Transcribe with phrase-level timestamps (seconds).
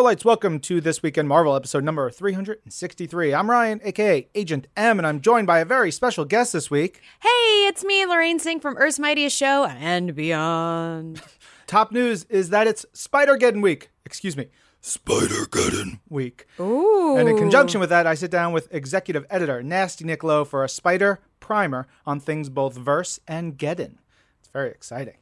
[0.00, 0.24] Hello, Marvelites.
[0.24, 3.34] Welcome to This Week in Marvel, episode number 363.
[3.34, 7.02] I'm Ryan, aka Agent M, and I'm joined by a very special guest this week.
[7.20, 11.20] Hey, it's me, Lorraine Cink from Earth's Mightiest Show and beyond.
[11.66, 13.90] Top news is that it's Spider-Geddon week.
[14.06, 14.46] Excuse me,
[14.80, 16.46] Spider-Geddon week.
[16.58, 17.18] Ooh.
[17.18, 20.64] And in conjunction with that, I sit down with executive editor Nasty Nick Lowe for
[20.64, 23.98] a Spider primer on things both verse and Geddon.
[24.38, 25.18] It's very exciting.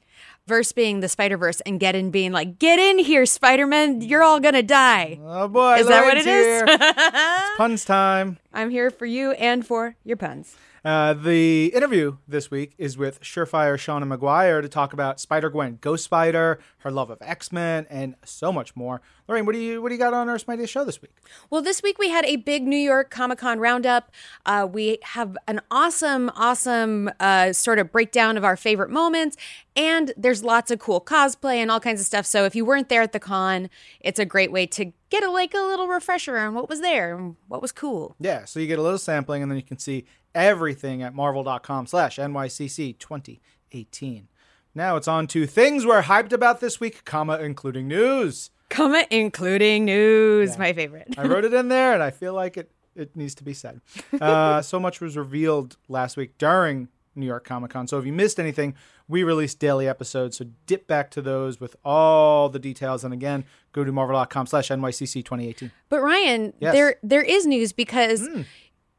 [0.49, 4.01] Verse being the Spider Verse and get in being like, get in here, Spider Man,
[4.01, 5.21] you're all gonna die.
[5.23, 6.63] Oh boy, Is that what it is?
[6.67, 8.39] it's puns time.
[8.53, 10.57] I'm here for you and for your puns.
[10.85, 15.79] Uh, the interview this week is with Surefire Seanan McGuire to talk about Spider Gwen,
[15.81, 19.01] Ghost Spider, her love of X Men, and so much more.
[19.27, 21.11] Lorraine, what do you what do you got on our Mightiest show this week?
[21.51, 24.11] Well, this week we had a big New York Comic Con roundup.
[24.47, 29.37] Uh, we have an awesome, awesome uh, sort of breakdown of our favorite moments,
[29.77, 32.25] and there's lots of cool cosplay and all kinds of stuff.
[32.25, 33.69] So if you weren't there at the con,
[34.01, 37.17] it's a great way to get a, like a little refresher on what was there
[37.17, 38.15] and what was cool.
[38.21, 42.19] Yeah, so you get a little sampling, and then you can see everything at marvel.com/slash
[42.19, 44.29] NYCC 2018.
[44.75, 48.51] Now it's on to things we're hyped about this week, comma including news.
[48.69, 51.15] Comma, including news, my favorite.
[51.17, 53.81] I wrote it in there, and I feel like it it needs to be said.
[54.21, 57.87] Uh, so much was revealed last week during New York Comic Con.
[57.89, 58.75] So if you missed anything,
[59.09, 60.37] we release daily episodes.
[60.37, 63.05] So dip back to those with all the details.
[63.05, 65.71] And again, go to marvel.com slash NYCC 2018.
[65.89, 66.75] But Ryan, Yes.
[66.75, 68.29] there there is news because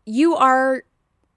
[0.05, 0.83] you are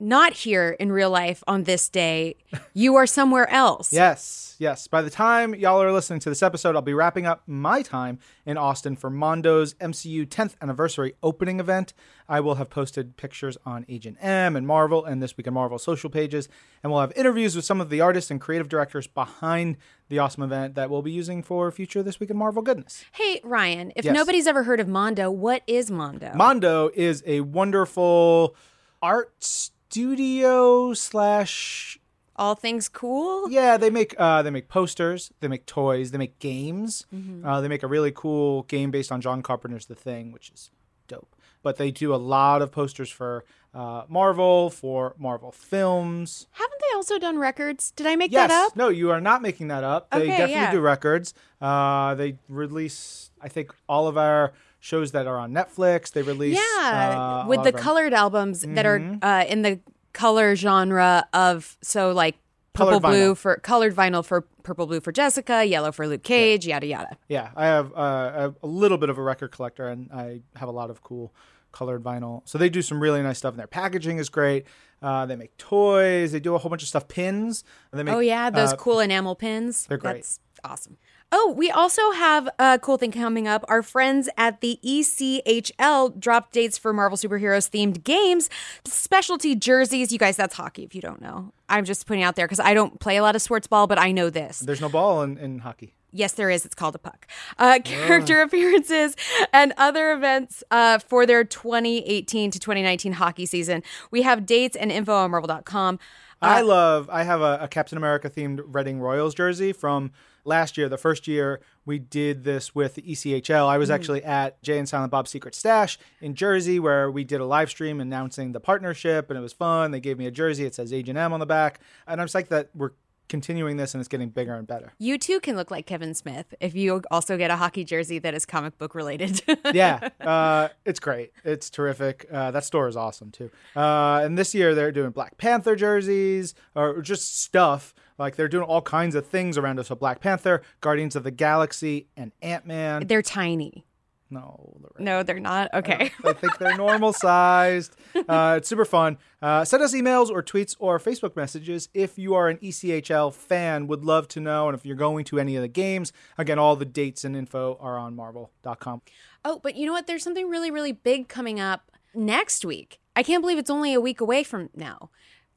[0.03, 2.35] not here in real life on this day.
[2.75, 3.93] You are somewhere else.
[4.03, 4.89] Yes, yes.
[4.89, 8.19] By the time y'all are listening to this episode, I'll be wrapping up my time
[8.45, 11.95] in Austin for Mondo's MCU 10th anniversary opening event.
[12.29, 15.79] I will have posted pictures on Agent M and Marvel and This Week in Marvel
[15.79, 16.49] social pages,
[16.83, 19.77] and we'll have interviews with some of the artists and creative directors behind
[20.09, 23.05] the awesome event that we'll be using for future This Week in Marvel goodness.
[23.13, 24.15] Hey Ryan, if Yes.
[24.15, 26.33] nobody's ever heard of Mondo, what is Mondo?
[26.35, 28.57] Mondo is a wonderful
[29.01, 31.99] art studio slash
[32.37, 33.51] All things cool?
[33.51, 37.05] Yeah, they make uh, they make posters, they make toys, they make games.
[37.45, 40.71] Uh, they make a really cool game based on John Carpenter's The Thing, which is
[41.09, 41.37] dope.
[41.63, 43.45] But they do a lot of posters for
[43.75, 46.47] uh, Marvel, for Marvel films.
[46.53, 47.91] Haven't they also done records?
[47.93, 48.77] Did I make Yes, that up?
[48.77, 50.11] no, you are not making that up.
[50.11, 50.73] They Okay, definitely yeah.
[50.73, 51.35] do records.
[51.61, 56.11] Uh, they release, I think, all of our shows that are on Netflix.
[56.13, 59.19] They release Yeah, uh, with the colored albums that are Mm-hmm.
[59.25, 59.79] uh, in the
[60.13, 62.37] color genre of so like
[62.75, 63.37] purple Colored blue vinyl.
[63.39, 67.17] for colored vinyl for purple blue for Jessica, yellow for Luke Cage, yada yada.
[67.29, 70.69] Yeah, I have uh, a, a little bit of a record collector, and I have
[70.69, 71.33] a lot of cool
[71.71, 72.43] colored vinyl.
[72.45, 74.67] So they do some really nice stuff, and their packaging is great.
[75.01, 76.33] Uh, they make toys.
[76.33, 77.63] They do a whole bunch of stuff, pins.
[77.93, 79.87] And they make, Oh yeah, those uh, cool enamel pins.
[79.87, 80.17] they're great.
[80.17, 80.97] That's awesome.
[81.35, 83.65] Oh, we also have a cool thing coming up.
[83.67, 88.51] Our friends at the ECHL dropped dates for Marvel superheroes themed games,
[88.85, 90.13] specialty jerseys.
[90.13, 91.55] You guys, that's hockey if you don't know.
[91.71, 93.87] I'm just putting it out there because I don't play a lot of sports ball,
[93.87, 94.59] but I know this.
[94.59, 95.95] There's no ball in, in hockey.
[96.13, 96.67] Yes, there is.
[96.67, 97.27] It's called a puck.
[97.59, 99.17] Uh, character appearances
[99.55, 103.83] and other events uh, for their 2018 to 2019 hockey season.
[104.11, 105.99] We have dates and info on marvel.com.
[106.43, 107.09] I love.
[107.11, 110.11] I have a, a Captain America themed Reading Royals jersey from
[110.45, 110.89] last year.
[110.89, 113.67] The first year we did this with the ECHL.
[113.69, 113.95] I was Mm.
[113.95, 117.71] actually at Jay and Silent Bob's Secret Stash in Jersey, where we did a live
[117.71, 119.91] stream announcing the partnership, and it was fun.
[119.91, 120.65] They gave me a jersey.
[120.65, 122.91] It says Agent M on the back, and I'm psyched that we're
[123.29, 124.93] continuing this and it's getting bigger and better.
[124.99, 128.35] You too can look like Kevin Smith if you also get a hockey jersey that
[128.35, 129.41] is comic book related.
[129.73, 131.33] yeah, uh, it's great.
[131.43, 132.27] It's terrific.
[132.31, 133.51] Uh, that store is awesome too.
[133.75, 137.95] Uh, and this year they're doing Black Panther jerseys or just stuff.
[138.19, 139.89] Like they're doing all kinds of things around us.
[139.89, 143.07] So Black Panther, Guardians of the Galaxy, and Ant Man.
[143.07, 143.85] They're tiny.
[144.31, 145.69] No, they're No, they're not.
[145.75, 146.11] Okay.
[146.25, 147.97] I think they're normal sized.
[148.29, 149.19] Uh, it's super fun.
[149.41, 153.87] Uh, send us emails or tweets or Facebook messages if you are an ECHL fan.
[153.89, 154.69] Would love to know.
[154.69, 157.77] And if you're going to any of the games, again, all the dates and info
[157.81, 159.03] are on marvel.com.
[159.45, 160.07] Oh, but you know what?
[160.07, 163.01] There's something really, really big coming up next week.
[163.17, 165.11] I can't believe it's only a week away from now.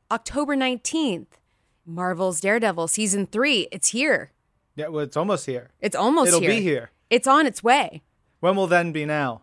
[0.09, 1.27] October 19th,
[1.85, 3.67] Marvel's Daredevil season three.
[3.71, 4.31] It's here.
[4.75, 5.71] Yeah, well, it's almost here.
[5.79, 6.37] It's almost here.
[6.37, 6.59] It'll here.
[6.59, 6.91] be here.
[7.09, 8.01] It's on its way.
[8.39, 9.41] When will then be now?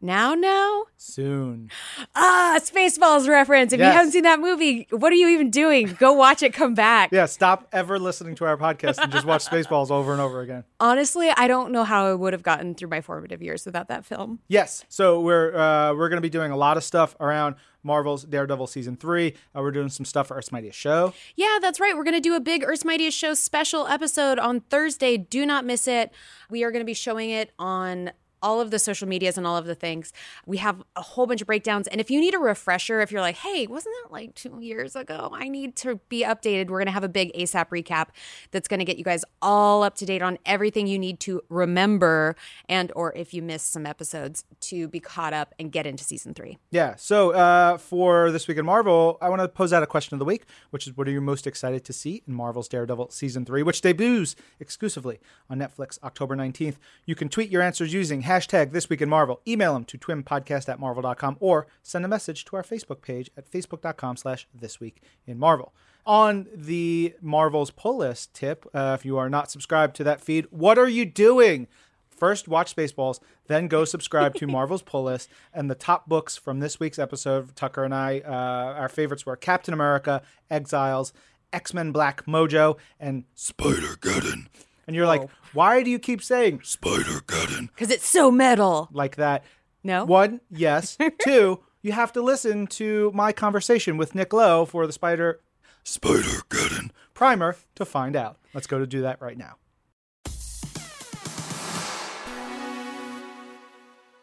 [0.00, 0.84] Now, now?
[0.98, 1.70] Soon.
[2.14, 3.72] Ah, Spaceballs reference.
[3.72, 5.96] If you haven't seen that movie, what are you even doing?
[5.98, 7.10] Go watch it, come back.
[7.12, 10.64] Yeah, stop ever listening to our podcast and just watch Spaceballs over and over again.
[10.80, 14.04] Honestly, I don't know how I would have gotten through my formative years without that
[14.04, 14.40] film.
[14.48, 14.84] Yes.
[14.88, 18.66] So we're uh, we're going to be doing a lot of stuff around Marvel's Daredevil
[18.66, 19.34] season three.
[19.56, 21.14] Uh, we're doing some stuff for Earth's Mightiest Show.
[21.36, 21.96] Yeah, that's right.
[21.96, 25.16] We're going to do a big Earth's Mightiest Show special episode on Thursday.
[25.16, 26.12] Do not miss it.
[26.50, 28.10] We are going to be showing it on
[28.46, 30.12] all of the social medias and all of the things.
[30.46, 31.88] We have a whole bunch of breakdowns.
[31.88, 34.94] And if you need a refresher, if you're like, hey, wasn't that like two years
[34.94, 35.30] ago?
[35.32, 36.68] I need to be updated.
[36.68, 38.10] We're going to have a big ASAP recap
[38.52, 41.42] that's going to get you guys all up to date on everything you need to
[41.48, 42.36] remember
[42.68, 46.32] and or if you missed some episodes to be caught up and get into season
[46.32, 46.56] three.
[46.70, 46.94] Yeah.
[46.94, 50.20] So uh, for this week in Marvel, I want to pose out a question of
[50.20, 53.44] the week, which is what are you most excited to see in Marvel's Daredevil season
[53.44, 55.18] three, which debuts exclusively
[55.50, 56.76] on Netflix October 19th.
[57.06, 58.35] You can tweet your answers using hashtag
[58.72, 59.40] this week in Marvel.
[59.46, 63.50] Email them to twimpodcast at marvel.com or send a message to our Facebook page at
[63.50, 65.72] facebook.com slash this week in Marvel.
[66.04, 70.46] On the Marvel's pull list tip, uh, if you are not subscribed to that feed,
[70.50, 71.66] what are you doing?
[72.08, 75.28] First, watch Spaceballs, then go subscribe to Marvel's Pull List.
[75.52, 79.36] And the top books from this week's episode, Tucker and I, uh, our favorites were
[79.36, 81.12] Captain America, Exiles,
[81.52, 84.46] X Men Black Mojo, and Spider Geddon.
[84.86, 87.68] And you're like, why do you keep saying Spider Geddon.
[87.68, 88.88] Because it's so metal.
[88.92, 89.44] like that?
[89.82, 90.04] No?
[90.04, 90.96] One, yes.
[91.24, 95.40] Two, you have to listen to my conversation with Nick Lowe for the Spider
[95.84, 96.90] Spider Geddon.
[97.14, 98.38] Primer to find out.
[98.54, 99.56] Let's go to do that right now.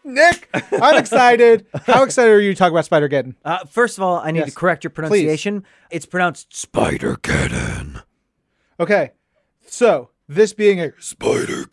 [0.05, 1.65] Nick, I'm excited.
[1.85, 3.35] How excited are you to talk about Spider Geddon?
[3.45, 4.49] Uh, first of all, I need Yes.
[4.49, 5.63] to correct your pronunciation.
[5.89, 8.03] It's pronounced Spider Geddon.
[8.81, 9.11] Okay,
[9.65, 11.65] so this being a Spider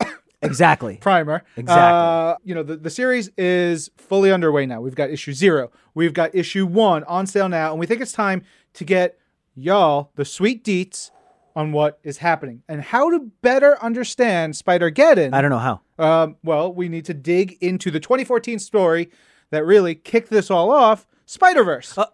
[0.42, 0.96] exactly.
[0.96, 1.74] primer, Exactly.
[1.74, 4.80] Uh, you know, the, the series is fully underway now.
[4.80, 8.12] We've got issue zero, we've got issue one on sale now, and we think it's
[8.12, 8.42] time
[8.74, 9.18] to get
[9.54, 11.10] y'all the sweet deets
[11.56, 15.34] on what is happening and how to better understand Spider Geddon.
[15.34, 15.80] I don't know how.
[15.98, 19.10] Um, well, we need to dig into the 2014 story
[19.50, 21.96] that really kicked this all off Spider Verse.
[21.98, 22.06] Uh,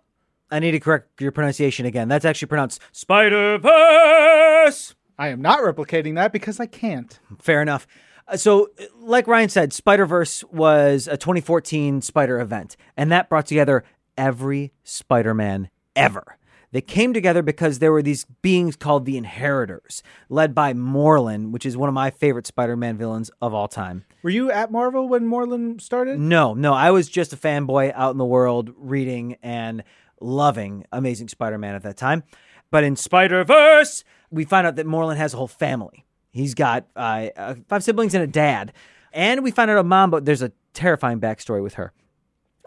[0.51, 2.09] I need to correct your pronunciation again.
[2.09, 4.95] That's actually pronounced Spider Verse.
[5.19, 7.19] I am not replicating that because I can't.
[7.41, 7.87] Fair enough.
[8.29, 13.29] Uh, So, uh, like Ryan said, Spider Verse was a 2014 Spider event, and that
[13.29, 13.85] brought together
[14.19, 16.37] every Spider Man ever.
[16.73, 21.65] They came together because there were these beings called the Inheritors, led by Morlun, which
[21.65, 24.05] is one of my favorite Spider Man villains of all time.
[24.23, 26.19] Were you at Marvel when Morlun started?
[26.19, 29.85] No, no, I was just a fanboy out in the world reading and
[30.21, 32.25] loving Amazing Spider Man at that time.
[32.71, 36.05] But in Spider Verse, we find out that Morlun has a whole family.
[36.31, 38.73] He's got uh, uh, five siblings and a dad.
[39.13, 41.93] And we find out a mom, but there's a terrifying backstory with her.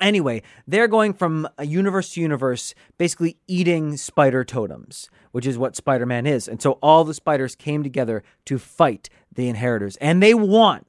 [0.01, 5.75] Anyway, they're going from a universe to universe, basically eating spider totems, which is what
[5.75, 6.47] Spider Man is.
[6.47, 10.85] And so all the spiders came together to fight the inheritors, and they won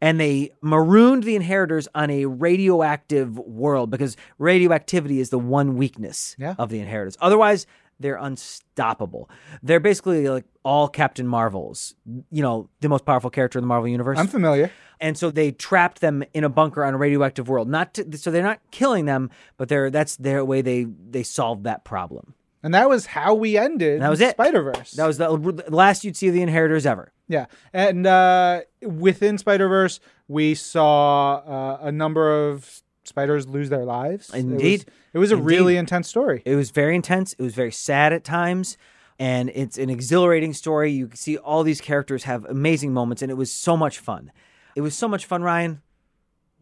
[0.00, 6.34] and they marooned the inheritors on a radioactive world because radioactivity is the one weakness
[6.40, 6.56] Yeah.
[6.58, 7.16] of the inheritors.
[7.20, 7.66] Otherwise,
[8.02, 9.30] they're unstoppable.
[9.62, 11.94] They're basically like all Captain Marvels,
[12.30, 14.18] you know, the most powerful character in the Marvel universe.
[14.18, 14.70] I'm familiar.
[15.00, 17.68] and so they trapped them in a bunker on a radioactive world.
[17.68, 21.64] Not to, so they're not killing them, but they're that's their way they they solved
[21.64, 22.34] that problem.
[22.64, 24.36] And that was how we ended That was it.
[24.36, 24.92] Spider Verse.
[24.92, 27.12] That was the last you'd see of the inheritors ever.
[27.26, 33.84] Yeah, and uh, within Spider Verse, we saw uh, a number of spiders lose their
[33.84, 34.28] lives.
[34.30, 34.84] It was- Indeed.
[35.12, 35.46] it was, a Indeed.
[35.46, 36.42] really intense story.
[36.44, 37.32] It was very intense.
[37.34, 38.76] It was very sad at times.
[39.18, 40.90] And it's an exhilarating story.
[40.90, 44.32] You can see all these characters have amazing moments, and it was so much fun.
[44.74, 45.82] It was so much fun, Ryan.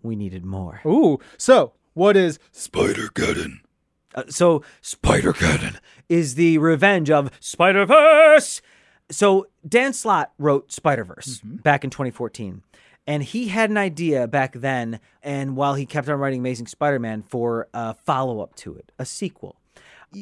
[0.02, 0.80] We needed more.
[0.85, 3.61] Ooh, so what is Spider Geddon.
[4.14, 5.76] Uh, so, Spider Geddon.
[6.09, 8.61] is the revenge of Spider Verse.
[9.11, 12.62] So, Dan Slott wrote Spider Verse back in 2014.
[13.07, 16.99] And he had an idea back then, and while he kept on writing Amazing Spider
[16.99, 19.57] Man, for a follow up to it, a sequel.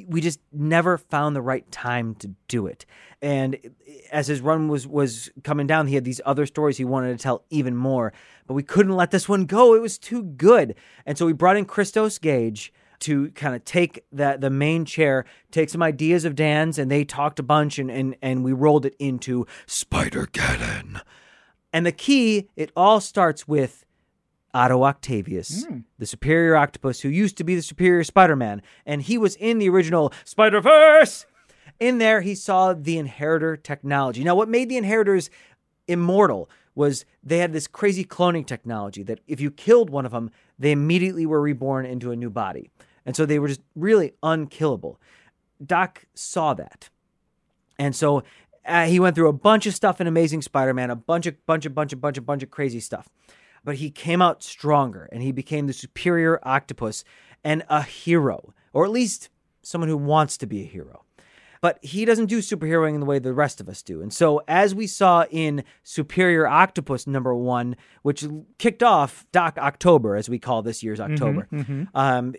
[0.07, 2.85] We just never found the right time to do it.
[3.23, 3.69] And eh,
[4.13, 7.23] as his run was was coming down, he had these other stories he wanted to
[7.23, 8.13] tell even more,
[8.47, 9.75] but we couldn't let this one go.
[9.75, 10.75] It was too good.
[11.07, 15.25] And so we brought in Christos Gage to kind of take that the main chair,
[15.51, 18.87] take some ideas of Dan's, and they talked a bunch, and and and we rolled
[18.87, 21.01] it into Spider Geddon.
[21.73, 23.85] And the key, it all starts with
[24.55, 25.81] Otto Octavius, hmm.
[25.99, 28.63] the superior octopus who used to be the superior Spider Man.
[28.87, 31.27] And he was in the original Spider Verse.
[31.79, 34.25] In there, he saw the inheritor technology.
[34.25, 35.31] Now, what made the inheritors
[35.87, 40.31] immortal was they had this crazy cloning technology that if you killed one of them,
[40.59, 42.71] they immediately were reborn into a new body.
[43.05, 45.01] And so they were just really unkillable.
[45.65, 46.89] Doc saw that.
[47.79, 48.23] And so
[48.69, 51.67] uh, he went through a bunch of stuff in Amazing Spider-Man, a bunch of bunch
[51.67, 53.09] of bunch of bunch of bunch of crazy stuff.
[53.65, 57.03] But he came out stronger and he became the superior octopus
[57.43, 59.31] and a hero, or at least
[59.63, 61.05] someone who wants to be a hero.
[61.61, 64.01] But he doesn't do superheroing in the way the rest of us do.
[64.01, 68.27] And so, as we saw in Superior Octopus number one, which
[68.59, 71.49] kicked off Doc October, as we call this year's October,
[71.95, 72.35] um,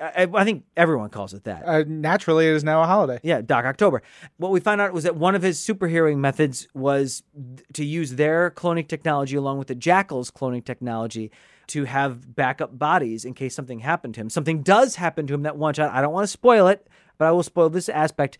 [0.00, 1.62] I, I think everyone calls it that.
[1.66, 3.20] Uh, naturally, it is now a holiday.
[3.22, 4.02] Yeah, Doc October.
[4.36, 8.14] What we found out was that one of his superheroing methods was th- to use
[8.14, 11.30] their cloning technology along with the Jackal's cloning technology
[11.68, 14.30] to have backup bodies in case something happened to him.
[14.30, 15.92] Something does happen to him that one shot.
[15.92, 16.86] I don't want to spoil it,
[17.18, 18.38] but I will spoil this aspect.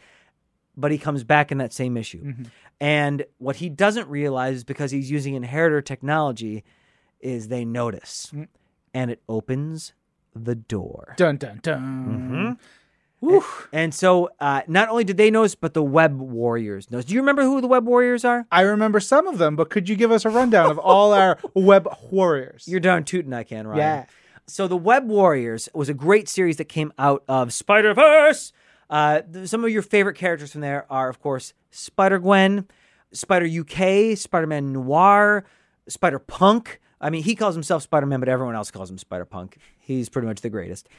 [0.76, 2.24] But he comes back in that same issue.
[2.24, 2.44] Mm-hmm.
[2.80, 6.64] And what he doesn't realize is because he's using inheritor technology
[7.20, 8.30] is they notice.
[8.34, 8.48] Mm.
[8.94, 9.92] And it opens
[10.34, 11.14] the door.
[11.16, 11.80] Dun dun dun.
[11.80, 12.52] Mm-hmm.
[13.72, 17.08] And so, uh, not only did they notice, but the Web Warriors noticed.
[17.08, 18.46] Do you remember who the Web Warriors are?
[18.50, 21.38] I remember some of them, but could you give us a rundown of all our
[21.54, 22.66] web warriors?
[22.66, 23.78] You're darn tootin' I can, Ryan.
[23.78, 24.04] Yeah.
[24.48, 28.52] So, the Web Warriors was a great series that came out of Spider Verse.
[28.92, 32.68] Uh, some of your favorite characters from there are, of course, Spider Gwen,
[33.11, 35.44] Spider UK, Spider Man Noir,
[35.88, 36.78] Spider Punk.
[37.00, 39.56] I mean, he calls himself Spider Man, but everyone else calls him Spider Punk.
[39.78, 40.90] He's pretty much the greatest.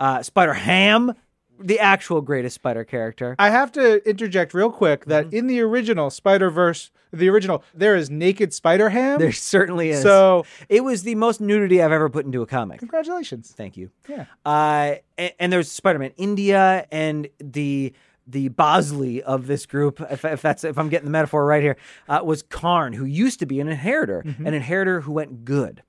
[0.00, 1.12] Uh, Spider Ham,
[1.60, 3.36] the actual greatest Spider character.
[3.38, 5.36] I have to interject real quick that Mm-hmm.
[5.36, 9.18] in the original Spider Verse, the original, there is naked Spider Ham.
[9.18, 10.02] There certainly is.
[10.02, 12.78] So- it was the most nudity I've ever put into a comic.
[12.80, 13.52] Congratulations.
[13.56, 13.90] Thank you.
[14.08, 14.24] Yeah.
[14.46, 17.92] Uh, and, and there's Spider-Man India and the
[18.24, 21.76] the Bosley of this group, if, if that's if I'm getting the metaphor right here,
[22.08, 25.82] uh, was Karn, who used to be an inheritor, an inheritor who went good.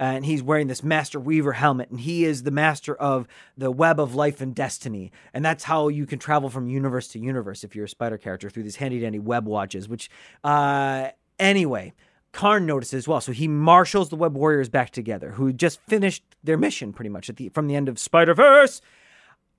[0.00, 4.00] And he's wearing this Master Weaver helmet, and he is the master of the web
[4.00, 5.12] of life and destiny.
[5.34, 8.48] And that's how you can travel from universe to universe if you're a spider character
[8.48, 9.90] through these handy dandy web watches.
[9.90, 10.10] Which,
[10.42, 11.92] uh, anyway,
[12.32, 13.20] Karn notices as well.
[13.20, 17.28] So he marshals the Web Warriors back together, who just finished their mission pretty much
[17.28, 18.80] at the from the end of Spider Verse,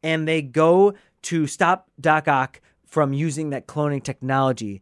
[0.02, 4.82] and they go to stop Doc Ock from using that cloning technology,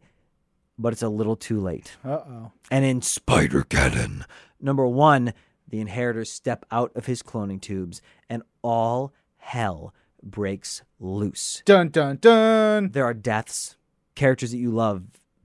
[0.78, 1.96] but it's a little too late.
[2.04, 2.52] Uh oh.
[2.70, 4.24] And in Spider Geddon.
[4.60, 5.34] number one,
[5.70, 11.62] the inheritors step out of his cloning tubes, and all hell breaks loose.
[11.64, 12.90] Dun dun dun.
[12.90, 13.76] There are deaths.
[14.14, 15.02] Characters that you love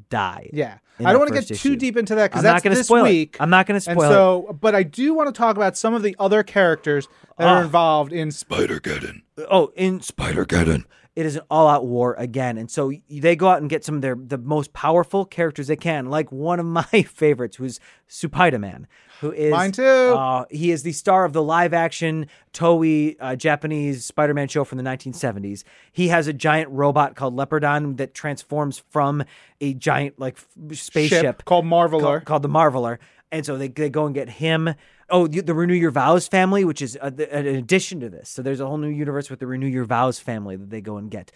[0.09, 0.49] die.
[0.51, 0.79] Yeah.
[0.99, 2.75] I don't want to get first too deep into that because I'm not that's gonna
[2.75, 3.35] this spoil week.
[3.35, 3.41] it.
[3.41, 4.13] I'm not going to and spoil it.
[4.13, 7.57] so, but I do want to talk about some of the other characters that are
[7.59, 7.63] Ah.
[7.63, 8.31] involved in.
[8.31, 9.21] Spider Geddon.
[9.51, 10.85] Oh, in Spider Geddon.
[11.15, 14.01] It is an all-out war again and so they go out and get some of
[14.01, 17.79] their the most powerful characters they can like one of my favorites who's
[18.09, 18.87] Supaida Man
[19.21, 19.83] who is Mine too.
[19.83, 24.77] uh, he is the star of the live action Toei uh, Japanese Spider-Man show from
[24.77, 29.23] the 1970s he has a giant robot called Leopardon that transforms from
[29.61, 32.01] a giant like f- spaceship Ship called Marveler.
[32.01, 32.97] called, called the Marveler.
[33.31, 34.75] And so they, they go and get him.
[35.09, 38.29] Oh, the, the Renew Your Vows family, which is uh, the, an addition to this.
[38.29, 40.97] So there's a whole new universe with the Renew Your Vows family that they go
[40.97, 41.31] and get.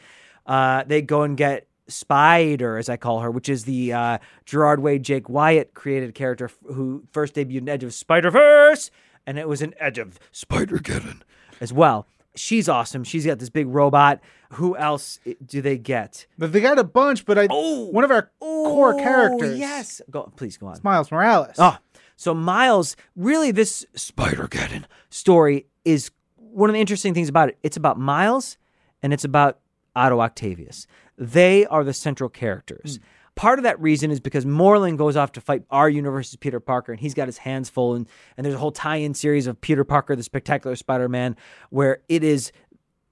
[0.45, 4.79] Uh, they go and get Spider, as I call her, which is the uh, Gerard
[4.79, 8.89] Way Jake Wyatt created character f- who first debuted in Edge of Spider Verse,
[9.27, 11.21] and it was an Edge of Spider Geddon.
[11.61, 12.07] as well.
[12.35, 13.03] She's awesome.
[13.03, 14.21] She's got this big robot.
[14.53, 16.25] Who else do they get?
[16.37, 17.85] But they got a bunch, but I Oh.
[17.89, 19.59] one of our core Oh, characters.
[19.59, 20.01] Yes.
[20.09, 20.79] Go, please go on.
[20.83, 21.55] Miles Morales.
[21.57, 21.77] Oh,
[22.19, 24.83] so Miles, really, this Spider Geddon.
[25.09, 27.57] story is one of the interesting things about it.
[27.63, 28.57] It's about Miles
[29.01, 29.59] and it's about
[29.95, 30.85] Otto Octavius.
[31.17, 32.97] They are the central characters.
[32.97, 33.03] Hmm.
[33.35, 36.91] Part of that reason is because Morlun goes off to fight our universe's Peter Parker,
[36.91, 37.95] and he's got his hands full.
[37.95, 41.37] And, and there's a whole tie in series of Peter Parker, the Spectacular Spider Man,
[41.69, 42.51] where it is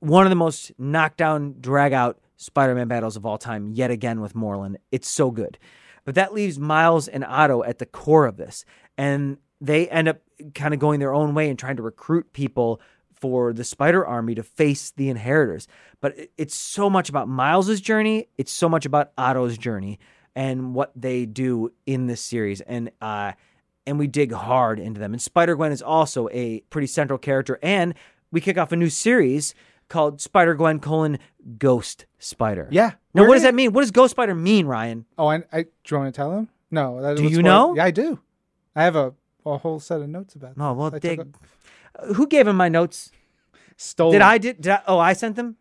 [0.01, 4.19] one of the most knockdown, drag out Spider Man battles of all time, yet again
[4.19, 4.75] with Morlun.
[4.91, 5.57] It's so good.
[6.03, 8.63] But that leaves Miles and Otto at the core of this.
[8.97, 10.21] And they end up
[10.53, 12.81] kind of going their own way and trying to recruit people
[13.13, 15.67] for the Spider Army to face the Inheritors.
[16.01, 19.99] But it's so much about Miles's journey, it's so much about Otto's journey
[20.35, 22.61] and what they do in this series.
[22.61, 23.31] And, uh,
[23.87, 25.13] and we dig hard into them.
[25.13, 27.57] And Spider Gwen is also a pretty central character.
[27.63, 27.95] And
[28.31, 29.55] we kick off a new series
[29.89, 31.17] called Spider Gwen colon
[31.57, 32.67] Ghost Spider.
[32.69, 32.91] Yeah.
[33.13, 33.73] Now, what does that mean?
[33.73, 35.05] What does Ghost Spider mean, Ryan?
[35.17, 36.49] Oh, I, I do you want to tell him?
[36.69, 37.01] No.
[37.01, 37.75] That Do you know?
[37.75, 38.19] Yeah, I do.
[38.77, 39.13] I have a,
[39.45, 40.53] a whole set of notes about.
[40.59, 41.19] Oh, well, dig.
[41.99, 43.11] a- Who gave him my notes?
[43.75, 44.11] Stole.
[44.11, 45.55] Did I did, did I, oh I sent them?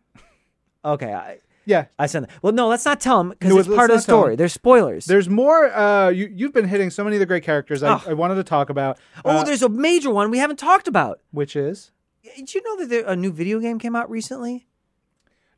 [0.85, 1.85] Okay, I Yeah.
[1.99, 2.37] I sent them.
[2.41, 4.21] Well, no, let's not tell them because No, it's part of the not tell 'em.
[4.21, 4.35] story.
[4.35, 5.05] There's spoilers.
[5.05, 5.65] There's more.
[5.75, 8.03] Uh, you you've been hitting so many of the great characters I, Oh.
[8.07, 8.97] I wanted to talk about.
[9.25, 11.19] oh, uh, there's a major one we haven't talked about.
[11.31, 11.91] which is
[12.23, 14.67] Did you know that there, a new video game came out recently?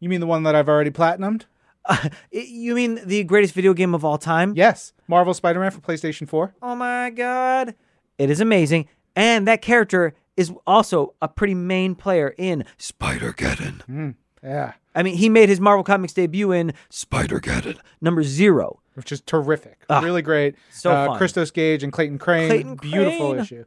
[0.02, 1.44] you mean the one that I've already platinumed?
[1.90, 4.54] Uh, you mean the greatest video game of all time?
[4.56, 6.54] Yes, Marvel Spider-Man for PlayStation 4.
[6.62, 7.74] Oh my god.
[8.20, 8.88] It is amazing.
[9.16, 14.16] And that character is also a pretty main player in Spider Geddon.
[14.44, 17.78] Yeah, I mean, he made his Marvel Comics debut in Spider-Geddon.
[18.02, 18.82] number zero.
[18.94, 19.80] which is terrific.
[19.90, 20.56] really great.
[20.58, 21.18] Ah, so uh, fun.
[21.18, 22.50] Christos Gage and Clayton Crane.
[22.50, 23.42] Clayton beautiful Crane.
[23.42, 23.66] issue.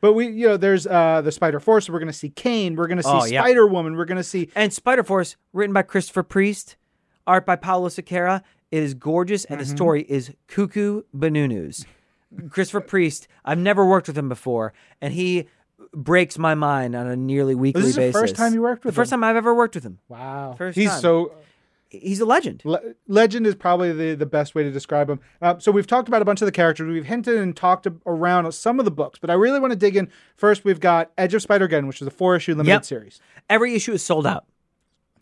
[0.00, 1.88] but we, you know, there's uh, the Spider Force.
[1.90, 2.76] We're going to see Kane.
[2.76, 3.26] We're going to see Oh.
[3.26, 3.96] Spider Woman.
[3.96, 4.50] We're going to see.
[4.54, 6.76] And Spider Force, written by Christopher Priest,
[7.26, 8.42] art by Paolo Siqueira.
[8.70, 9.76] It is gorgeous, and the Mm-hmm.
[9.76, 11.84] story is cuckoo banunus.
[12.50, 15.46] Christopher Priest, I've never worked with him before, and he
[15.92, 18.20] breaks my mind on a nearly weekly This is the basis.
[18.20, 19.98] first time you worked with the first time I've ever worked with him.
[20.08, 21.00] Wow, First he's time.
[21.00, 21.32] so
[21.90, 22.60] He's a legend.
[22.64, 25.20] Le- legend is probably the, the best way to describe him.
[25.40, 26.88] Uh, so we've talked about a bunch of the characters.
[26.92, 29.94] We've hinted and talked around some of the books, but I really want to dig
[29.94, 30.10] in.
[30.34, 32.84] First, we've got Edge of Spider Geddon, which is a four issue limited Yep.
[32.84, 33.20] series.
[33.48, 34.44] Every issue is sold out,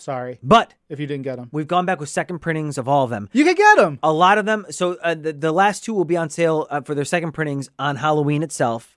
[0.02, 1.48] Sorry but if you didn't get them.
[1.52, 3.28] we've gone back with second printings of all of them.
[3.32, 3.98] You can get them.
[4.02, 4.66] A lot of them.
[4.70, 7.70] So uh, the, the last two will be on sale uh, for their second printings
[7.78, 8.96] on Halloween itself.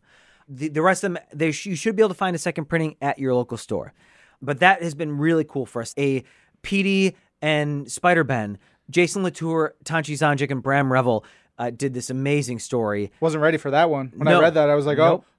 [0.50, 2.66] The, the rest of them, they sh- you should be able to find a second
[2.66, 3.94] printing at your local store.
[4.42, 5.94] But that has been really cool for us.
[5.98, 6.24] A
[6.64, 8.58] PD and Spider Ben,
[8.90, 11.26] Jason Latour, Tanchi Zanjic, and Bram Revel
[11.58, 13.12] uh, did this amazing story.
[13.20, 14.12] Wasn't ready for that one.
[14.16, 15.24] When I read that, I was like, Nope.
[15.26, 15.32] oh,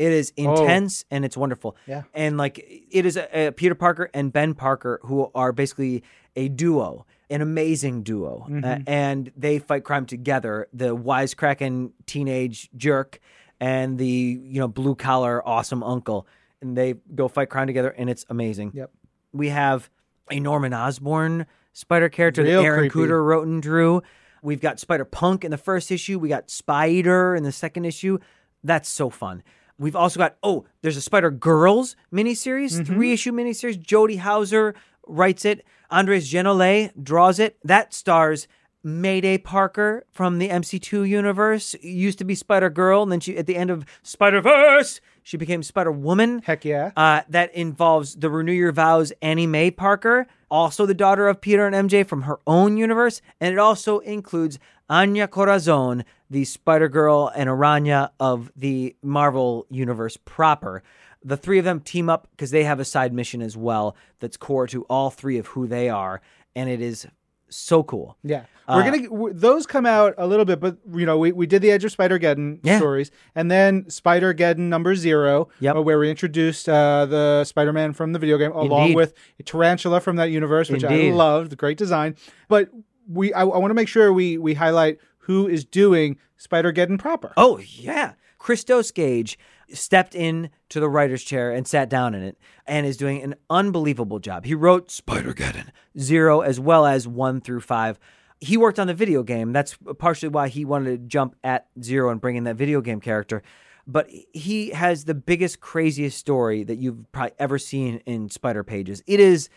[0.00, 1.76] It is intense and it's wonderful.
[1.86, 2.04] Yeah.
[2.14, 2.58] And like
[2.90, 6.02] it is a, a Peter Parker and Ben Parker who are basically
[6.34, 10.68] a duo, an amazing duo, Uh, and they fight crime together.
[10.72, 13.20] The wisecracking teenage jerk
[13.60, 16.26] and the you know blue collar awesome uncle,
[16.62, 18.72] and they go fight crime together, and it's amazing.
[18.74, 18.90] Yep.
[19.34, 19.90] We have
[20.30, 23.10] a Norman Osborn spider character Real that Aaron creepy.
[23.10, 24.02] Kuder wrote and drew.
[24.42, 26.18] We've got Spider Punk in the first issue.
[26.18, 28.18] We got Spider in the second issue.
[28.64, 29.42] That's so fun.
[29.80, 32.84] We've also got oh, there's a Spider Girls miniseries, Mm-hmm.
[32.94, 33.80] three issue miniseries.
[33.80, 34.74] Jody Hauser
[35.08, 35.64] writes it.
[35.90, 37.56] Andres Genolet draws it.
[37.64, 38.46] That stars
[38.84, 41.74] Mayday Parker from the MC2 universe.
[41.82, 45.36] Used to be Spider Girl, and then she at the end of Spider Verse, she
[45.36, 46.40] became Spider Woman.
[46.44, 46.92] heck yeah.
[46.96, 51.66] Uh, that involves the Renew Your Vows Annie Mae Parker, also the daughter of Peter
[51.66, 54.58] and MJ from her own universe, and it also includes
[54.90, 60.82] Anya Corazon, the Spider Girl and Araña of the Marvel universe proper.
[61.24, 64.36] The three of them team up because they have a side mission as well that's
[64.36, 66.20] core to all three of who they are,
[66.56, 67.06] and it is
[67.50, 68.16] so cool.
[68.22, 71.32] Yeah, Uh, we're gonna w- those come out a little bit, but you know we,
[71.32, 72.78] we did the Edge of Spider Geddon Yeah.
[72.78, 75.76] stories, and then Spider Geddon number zero, Yep.
[75.76, 78.96] uh, where we introduced uh, the Spider Man from the video game, along Indeed.
[78.96, 81.10] with Tarantula from that universe, which Indeed.
[81.12, 82.14] I loved, great design.
[82.48, 82.70] But
[83.10, 86.98] we I, I want to make sure we we highlight who is doing Spider Geddon
[86.98, 87.32] proper.
[87.36, 89.38] Oh yeah, Christos Gage
[89.72, 93.34] stepped in to the writer's chair and sat down in it and is doing an
[93.48, 94.44] unbelievable job.
[94.44, 95.68] He wrote Spider-Geddon.
[95.98, 97.98] zero as well as one through five.
[98.40, 99.52] He worked on the video game.
[99.52, 103.00] That's partially why he wanted to jump at zero and bring in that video game
[103.00, 103.42] character.
[103.86, 109.02] But he has the biggest, craziest story that you've probably ever seen in Spider Pages.
[109.06, 109.48] It is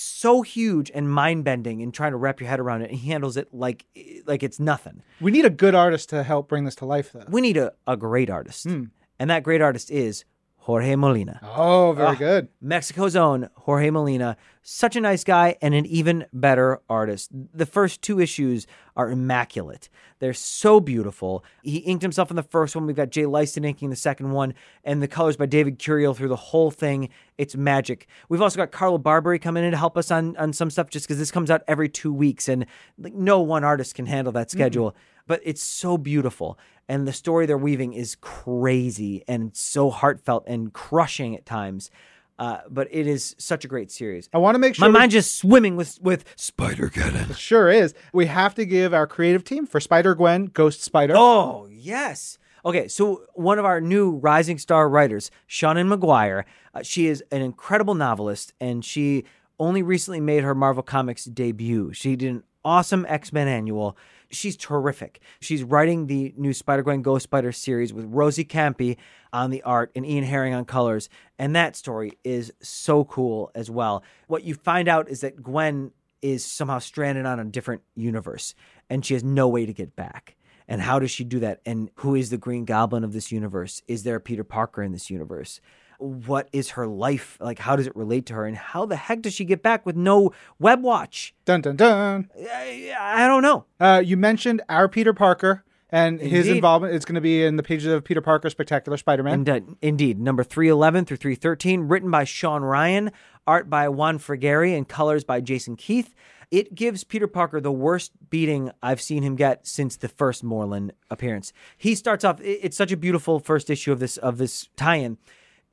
[0.00, 2.90] so huge and mind bending and trying to wrap your head around it.
[2.90, 3.84] And he handles it like
[4.26, 5.02] like it's nothing.
[5.20, 7.24] We need a good artist to help bring this to life, though.
[7.28, 8.64] We need a, a great artist.
[8.64, 8.84] Hmm.
[9.18, 10.24] And that great artist is
[10.58, 11.40] Jorge Molina.
[11.42, 12.48] Oh, very good.
[12.60, 14.36] Mexico's own Jorge Molina,
[14.70, 17.30] such a nice guy and an even better artist.
[17.32, 19.88] The first two issues are immaculate.
[20.18, 21.42] They're so beautiful.
[21.62, 22.84] He inked himself in the first one.
[22.84, 24.52] We've got Jay Leisten inking the second one,
[24.84, 27.08] and the colors by David Curiel through the whole thing.
[27.38, 28.08] It's magic.
[28.28, 31.06] We've also got Carlo Barberi coming in to help us on, on some stuff just
[31.06, 32.66] because this comes out every two weeks, and
[32.98, 34.58] like, no one artist can handle that mm-hmm.
[34.58, 34.94] schedule.
[35.26, 36.58] But it's so beautiful.
[36.88, 41.90] And the story they're weaving is crazy and so heartfelt and crushing at times.
[42.38, 44.28] Uh, but it is such a great series.
[44.32, 46.24] I want to make sure My we- mind's just swimming with with.
[46.36, 47.34] Spider Gwen.
[47.34, 47.94] sure is.
[48.12, 51.14] We have to give our creative team for Spider Gwen, Ghost Spider.
[51.16, 52.38] Oh yes.
[52.64, 57.40] Okay, so one of our new rising star writers, Seanan McGuire, uh, she is an
[57.40, 59.24] incredible novelist, and she
[59.60, 61.92] only recently made her Marvel Comics debut.
[61.92, 63.96] She did an awesome X Men annual.
[64.30, 65.20] She's terrific.
[65.40, 68.96] She's writing the new Spider Gwen Ghost Spider series with Rosi Kämpe
[69.32, 71.08] on the art and Ian Herring on colors.
[71.38, 74.02] And that story is so cool as well.
[74.26, 78.54] What you find out is that Gwen is somehow stranded on a different universe
[78.90, 80.36] and she has no way to get back.
[80.66, 81.60] And how does she do that?
[81.64, 83.82] And who is the Green Goblin of this universe?
[83.88, 85.60] Is there a Peter Parker in this universe?
[85.98, 87.36] What is her life?
[87.40, 88.46] Like, how does it relate to her?
[88.46, 91.34] And how the heck does she get back with no web watch?
[91.44, 92.30] Dun dun dun.
[92.36, 93.64] I, I don't know.
[93.80, 96.94] Uh, you mentioned our Peter Parker and his involvement.
[96.94, 99.34] It's going to be in the pages of Peter Parker Spectacular Spider-Man.
[99.34, 103.10] And, uh, indeed, number 311 through 313, written by Sean Ryan,
[103.46, 106.14] art by Juan Frigeri, and colors by Jason Keith.
[106.50, 110.92] It gives Peter Parker the worst beating I've seen him get since the first Morlun
[111.10, 111.52] appearance.
[111.76, 115.18] He starts off it's such a beautiful first issue of this of this tie-in.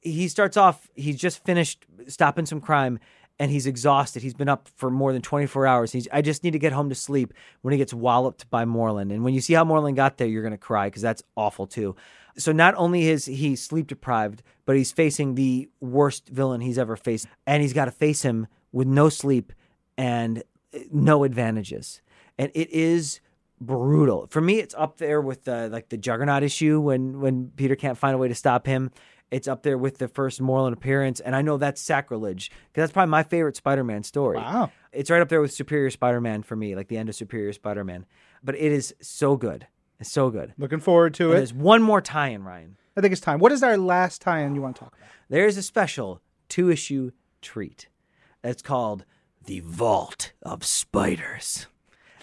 [0.05, 2.99] He starts off he's just finished stopping some crime
[3.39, 4.23] and he's exhausted.
[4.23, 5.91] He's been up for more than 24 hours.
[5.91, 9.13] He's I just need to get home to sleep when he gets walloped by Morlun.
[9.13, 11.67] And when you see how Morlun got there, you're going to cry because that's awful
[11.67, 11.95] too.
[12.37, 16.95] So not only is he sleep deprived, but he's facing the worst villain he's ever
[16.95, 19.53] faced and he's got to face him with no sleep
[19.97, 22.01] and uh, no advantages.
[22.37, 23.21] And it is
[23.59, 24.27] brutal.
[24.29, 27.97] For me, it's up there with the like the Juggernaut issue when when Peter can't
[27.97, 28.91] find a way to stop him.
[29.31, 32.91] It's up there with the first Morlun appearance, and I know that's sacrilege because that's
[32.93, 34.37] probably my favorite Spider-Man story.
[34.37, 34.71] Wow.
[34.93, 38.05] It's right up there with Superior Spider-Man for me, like the end of Superior Spider-Man.
[38.43, 39.67] But it is so good.
[39.99, 40.53] It's so good.
[40.57, 41.37] Looking forward to And it.
[41.37, 42.77] there's one more tie-in, Ryan.
[42.95, 43.39] I think it's time.
[43.39, 45.09] What is our last tie-in you want to talk about?
[45.27, 47.11] There's a special two-issue
[47.41, 47.87] treat.
[48.41, 49.05] that's called
[49.45, 51.65] The Vault of Spiders.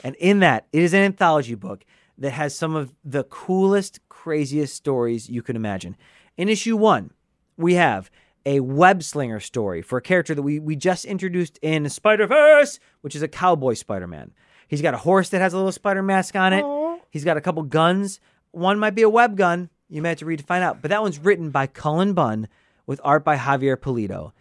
[0.05, 1.85] And in that, it is an anthology book
[2.17, 5.97] that has some of the coolest, craziest stories you can imagine.
[6.37, 7.11] In issue one,
[7.57, 8.11] we have
[8.45, 12.81] a web slinger story for a character that we, we just introduced in Spider Verse,
[13.03, 14.33] which is a cowboy Spider Man.
[14.66, 16.64] He's got a horse that has a little spider mask on it.
[17.11, 18.21] He's got a couple guns.
[18.53, 19.68] One might be a web gun.
[19.90, 20.81] You may have to read to find out.
[20.81, 22.49] But that one's written by Cullen Bunn
[22.87, 24.33] with art by Javier Polito.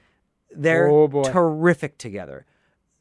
[0.50, 2.46] They're Oh, terrific together.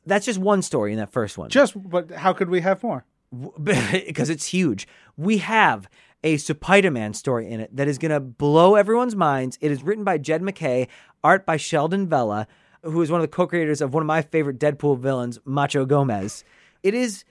[0.06, 3.04] That's just one story in that first one Just, but how could we have more?
[3.62, 4.88] because it's huge.
[5.16, 5.88] We have
[6.22, 9.58] a Spider-Man story in it that is going to blow everyone's minds.
[9.60, 10.88] It is written by Jed MacKay,
[11.24, 12.46] art by Sheldon Vella,
[12.82, 16.44] who is one of the co-creators of one of my favorite Deadpool villains, Macho Gomez.
[16.82, 17.24] It is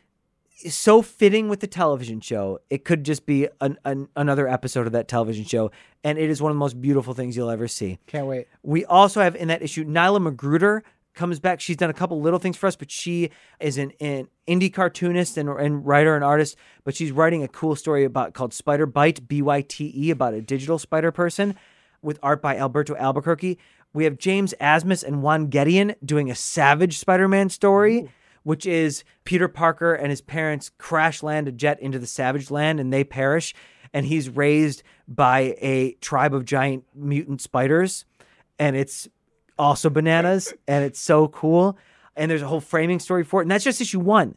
[0.67, 2.59] so fitting with the television show.
[2.69, 5.71] It could just be an, an, another episode of that television show,
[6.03, 7.99] and it is one of the most beautiful things you'll ever see.
[8.07, 8.47] Can't wait.
[8.61, 10.83] We also have in that issue Nilah Magruder
[11.19, 11.59] comes back.
[11.59, 13.29] She's done a couple little things for us, but she
[13.59, 16.55] is an, an indie cartoonist and, and writer and artist.
[16.83, 20.33] But she's writing a cool story about called Spider Bite B Y T E about
[20.33, 21.55] a digital spider person
[22.01, 23.59] with art by Alberto Albuquerque.
[23.93, 28.09] We have James Asmus and Juan Gedeon doing a Savage Spider-Man story.
[28.43, 32.79] Which is Peter Parker and his parents crash land a jet into the Savage Land
[32.79, 33.53] and they perish.
[33.93, 38.05] And he's raised by a tribe of giant mutant spiders.
[38.57, 39.09] And it's
[39.59, 41.77] also bananas and it's so cool.
[42.15, 43.43] And there's a whole framing story for it.
[43.43, 44.35] And that's just issue one.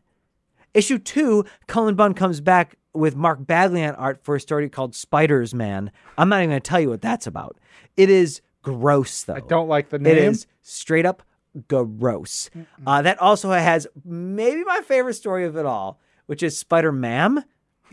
[0.74, 4.94] Issue two, Cullen Bunn comes back with Mark Bagley on art for a story called
[4.94, 5.90] Spiders Man.
[6.18, 7.58] I'm not even going to tell you what that's about.
[7.96, 9.34] It is gross, though.
[9.34, 10.16] I don't like the name.
[10.16, 11.22] It is straight up
[11.68, 12.50] gross.
[12.86, 17.44] Uh, that also has maybe my favorite story of it all, which is Spider Man,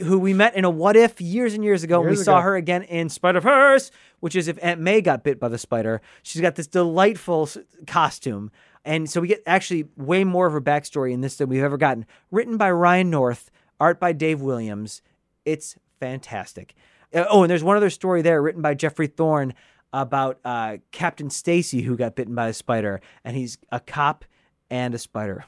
[0.03, 1.99] who we met in a What If years and years ago.
[2.01, 5.23] and we Years saw her again in Spider Verse, which is if Aunt May got
[5.23, 6.01] bit by the spider.
[6.23, 7.57] She's got this delightful s-
[7.87, 8.51] costume.
[8.85, 11.77] And so we get actually way more of her backstory in this than we've ever
[11.77, 12.05] gotten.
[12.31, 15.01] Written by Ryan North, art by Dave Williams.
[15.45, 16.75] It's fantastic.
[17.13, 19.53] Uh, oh, and there's one other story there written by Geoffrey Thorne
[19.91, 24.23] about uh, Captain Stacy who got bitten by a spider, and he's a cop
[24.69, 25.45] and a spider,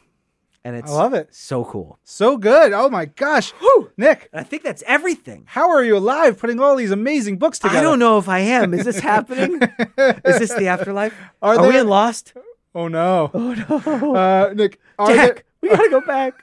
[0.64, 1.34] and it's I love it.
[1.34, 2.00] so cool.
[2.04, 2.74] So good.
[2.74, 3.54] Oh my gosh.
[3.98, 5.44] Nick, I think that's everything.
[5.48, 7.80] how are you alive putting all these amazing books together?
[7.80, 8.74] I don't know if I am.
[8.74, 9.62] Is this happening?
[9.98, 11.14] Is this the afterlife?
[11.42, 12.34] Are Are, we in Lost?
[12.76, 13.32] Oh no.
[13.34, 14.16] Oh no.
[14.16, 16.34] Uh, Nick, are Jack, we gotta go back.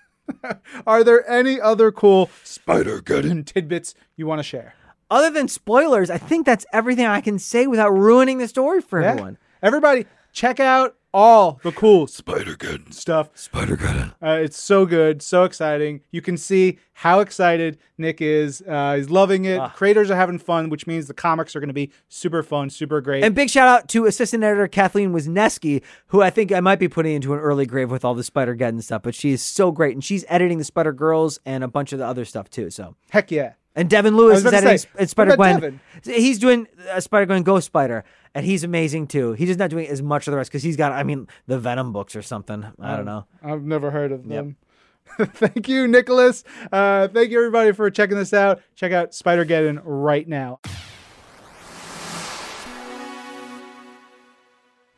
[0.87, 3.47] are there any other cool Spider Geddon.
[3.47, 4.75] tidbits you want to share?
[5.11, 9.01] Other than spoilers, I think that's everything I can say without ruining the story for
[9.01, 9.13] Yeah.
[9.13, 9.39] everyone.
[9.63, 12.93] Everybody, check out all the cool Spider Geddon.
[12.93, 13.31] stuff.
[13.35, 14.15] Spider Geddon.
[14.23, 16.01] Uh, it's so good, so exciting.
[16.11, 18.63] You can see how excited Nick is.
[18.63, 19.59] Uh, he's loving it.
[19.59, 19.69] Ah.
[19.71, 23.01] Creators are having fun, which means the comics are going to be super fun, super
[23.01, 23.25] great.
[23.25, 26.89] And big shout out to assistant editor Kathleen Wisniewski, who I think I might be
[26.89, 29.71] putting into an early grave with all the Spider Geddon stuff, but she is so
[29.73, 29.95] great.
[29.95, 32.71] And she's editing the Spider Girls and a bunch of the other stuff too.
[32.71, 33.55] So Heck yeah.
[33.77, 35.81] And Devin Lewis was is editing say, Spider what Gwen.
[36.03, 39.33] He's doing uh, Spider Gwen Ghost Spider, and he's amazing too.
[39.33, 41.59] He's just not doing as much of the rest because he's got, I mean, the
[41.59, 42.65] Venom books or something.
[42.81, 43.27] I don't know.
[43.43, 44.57] I've never heard of them.
[45.19, 46.45] thank you, Nicholas.
[46.71, 48.61] Uh, thank you, everybody, for checking this out.
[48.75, 50.61] Check out Spider Geddon right now.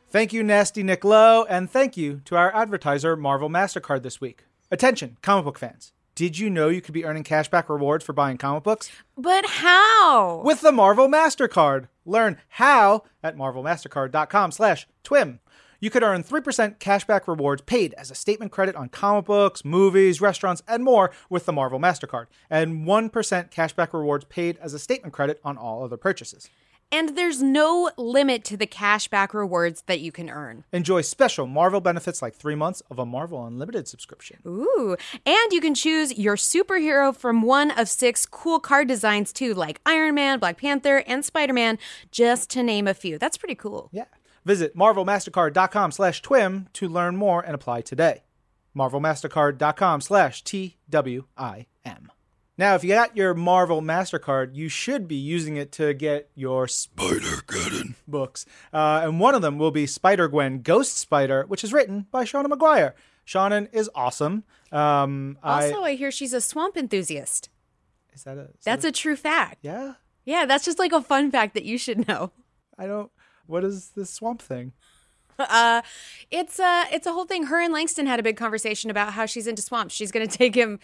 [0.09, 4.43] Thank you, Nasty Nick Lowe, and thank you to our advertiser, Marvel MasterCard, this week.
[4.69, 5.93] Attention, comic book fans.
[6.21, 8.93] Did you know you could be earning cashback rewards for buying comic books?
[9.17, 10.43] But how?
[10.45, 11.89] with the Marvel MasterCard.
[12.05, 15.39] Learn how at marvelmastercard.com slash twim.
[15.81, 20.21] You could earn 3% cashback rewards paid as a statement credit on comic books, movies,
[20.21, 23.11] restaurants, and more with the Marvel MasterCard, and 1%
[23.51, 26.51] cashback rewards paid as a statement credit on all other purchases.
[26.93, 30.65] And there's no limit to the cashback rewards that you can earn.
[30.73, 34.39] Enjoy special Marvel benefits like three months of a Marvel Unlimited subscription.
[34.47, 34.97] Ooh.
[35.25, 39.81] And you can choose your superhero from one of six cool card designs too, like
[39.87, 41.79] Iron Man, Black Panther, and Spider Man,
[42.11, 43.19] just to name a few.
[43.19, 43.89] That's pretty cool.
[43.93, 44.05] Yeah.
[44.45, 48.23] Visit marvelmastercard.com slash twim to learn more and apply today.
[48.77, 52.11] marvelmastercard.com slash T-W-I-M.
[52.61, 56.69] Now, if you got your Marvel MasterCard, you should be using it to get your
[56.69, 58.45] Spider Gwen books.
[58.71, 62.25] Uh, and one of them will be Spider Gwen Ghost Spider, which is written by
[62.25, 62.93] Seanan McGuire.
[63.27, 64.45] Seanan is awesome.
[64.73, 67.49] Um, Also, I, I hear she's a swamp enthusiast.
[68.13, 69.61] is that a, is That's that a true fact.
[69.63, 69.95] yeah?
[70.27, 72.31] Yeah, that's just like a fun fact that you should know.
[72.77, 73.11] I don't.
[73.47, 74.75] What is this swamp thing?
[75.39, 75.81] Uh,
[76.31, 77.45] it's a it's a whole thing.
[77.45, 79.95] Her and Langston had a big conversation about how she's into swamps.
[79.95, 80.79] She's going to take him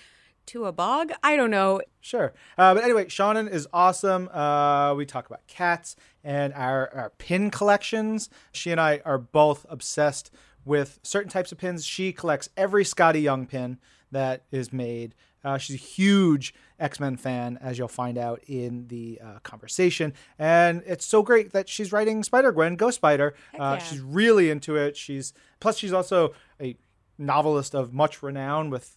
[0.47, 1.13] to a bog.
[1.23, 1.81] I don't know.
[2.01, 2.33] Sure.
[2.57, 4.29] Uh, but anyway, Seanan is awesome.
[4.29, 8.31] Uh, we talk about cats and our, our pin collections.
[8.53, 10.31] She and I are both obsessed
[10.65, 11.85] with certain types of pins.
[11.85, 13.79] She collects every Skottie Young pin
[14.11, 15.15] that is made.
[15.45, 20.13] Uh, she's a huge X Men fan, as you'll find out in the uh, conversation.
[20.39, 23.35] And it's so great that she's writing Spider Gwen, Ghost Spider.
[23.55, 23.79] Uh, yeah.
[23.79, 24.97] She's really into it.
[24.97, 26.77] She's plus she's also a
[27.17, 28.97] novelist of much renown with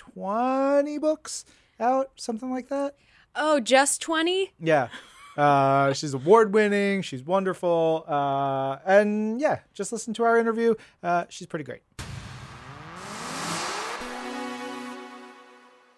[0.00, 1.44] 20 books
[1.78, 2.94] out, something like that.
[3.36, 4.52] Oh, just twenty.
[4.58, 4.88] Yeah.
[5.36, 7.02] Uh, she's award winning.
[7.02, 8.04] She's wonderful.
[8.08, 10.74] Uh, and yeah, just listen to our interview.
[11.02, 11.82] Uh, she's pretty great.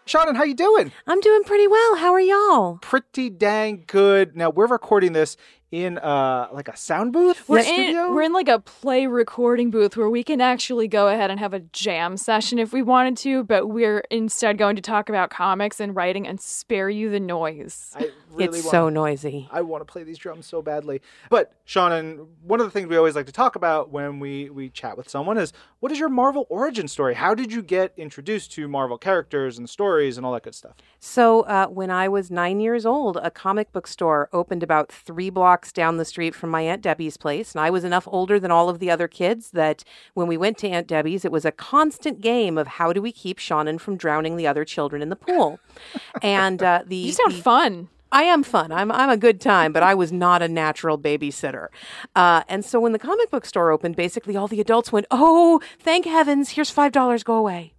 [0.06, 0.92] Seanan, how you doing?
[1.06, 1.96] I'm doing pretty well.
[1.96, 2.78] How are y'all?
[2.82, 4.36] Pretty dang good.
[4.36, 5.36] Now we're recording this
[5.72, 8.04] in uh like a sound booth We're studio.
[8.08, 11.40] in, we're in like a play recording booth where we can actually go ahead and
[11.40, 15.30] have a jam session if we wanted to, but we're instead going to talk about
[15.30, 17.90] comics and writing and spare you the noise.
[17.96, 19.48] I really it's wanna- so noisy.
[19.50, 21.00] I want to play these drums so badly.
[21.30, 24.68] But Seanan, one of the things we always like to talk about when we we
[24.68, 27.14] chat with someone is what is your Marvel origin story?
[27.14, 30.74] How did you get introduced to Marvel characters and stories and all that good stuff?
[31.00, 35.30] So, uh, when I was nine years old, a comic book store opened about three
[35.30, 37.52] blocks down the street from my Aunt Debbie's place.
[37.54, 40.58] And I was enough older than all of the other kids that when we went
[40.58, 43.96] to Aunt Debbie's, it was a constant game of how do we keep Seanan from
[43.96, 45.60] drowning the other children in the pool.
[46.22, 47.88] and uh, the You sound the- fun.
[48.14, 48.72] I am fun.
[48.72, 51.68] I'm I'm a good time, but I was not a natural babysitter.
[52.14, 55.62] Uh, and so when the comic book store opened, basically all the adults went, "Oh,
[55.78, 56.50] thank heavens!
[56.50, 57.22] Here's five dollars.
[57.24, 57.72] Go away."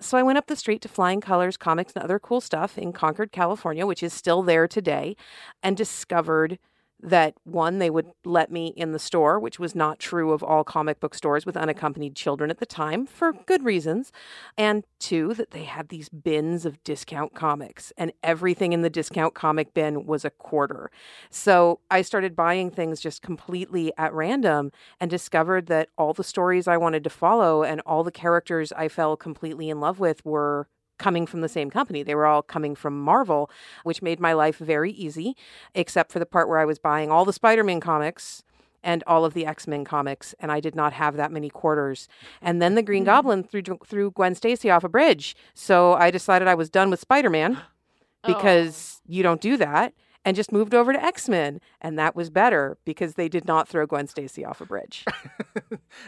[0.00, 2.92] So I went up the street to Flying Colors Comics and other cool stuff in
[2.92, 5.14] Concord, California, which is still there today,
[5.62, 6.58] and discovered
[7.00, 10.64] that one, they would let me in the store, which was not true of all
[10.64, 14.10] comic book stores with unaccompanied children at the time for good reasons.
[14.56, 19.34] And two, that they had these bins of discount comics, and everything in the discount
[19.34, 20.90] comic bin was a quarter.
[21.30, 26.66] So I started buying things just completely at random and discovered that all the stories
[26.66, 30.68] I wanted to follow and all the characters I fell completely in love with were
[30.98, 32.02] coming from the same company.
[32.02, 33.50] They were all coming from Marvel,
[33.84, 35.36] which made my life very easy,
[35.74, 38.42] except for the part where I was buying all the Spider Man comics
[38.82, 42.08] and all of the X Men comics, and I did not have that many quarters.
[42.40, 43.06] And then the Green mm.
[43.06, 47.00] Goblin threw threw Gwen Stacy off a bridge, so I decided I was done with
[47.00, 47.60] Spider Man
[48.24, 48.34] oh.
[48.34, 49.94] because you don't do that.
[50.28, 53.66] And just moved over to X Men, and that was better because they did not
[53.66, 55.04] throw Gwen Stacy off a bridge.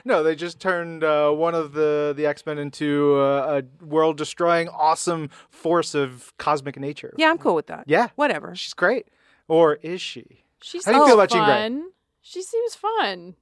[0.05, 4.17] No, they just turned uh, one of the the X Men into uh, a world
[4.19, 7.15] destroying, awesome force of cosmic nature.
[7.17, 7.85] yeah, I'm cool with that.
[7.87, 8.55] Yeah, Whatever.
[8.55, 9.07] she's great.
[9.49, 10.45] Or is she?
[10.63, 11.55] She How do you seems feel about Jean Grey?
[11.55, 11.91] fun.
[12.21, 13.35] She seems fun.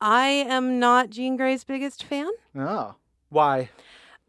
[0.00, 2.30] I am not Jean Grey's biggest fan.
[2.56, 2.94] Oh,
[3.28, 3.68] why?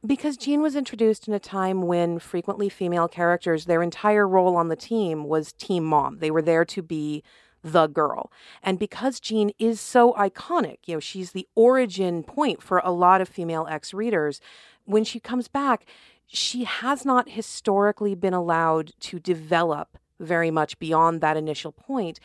[0.06, 4.68] Because Jean was introduced in a time when frequently female characters, their entire role on
[4.68, 6.18] the team was team mom.
[6.18, 7.24] They were there to be
[7.64, 8.32] the girl.
[8.64, 13.22] And because Jean is so iconic, you know, she's the origin point for a lot
[13.22, 14.42] of female ex readers,
[14.86, 15.86] when she comes back,
[16.26, 22.20] she has not historically been allowed to develop very much beyond that initial point.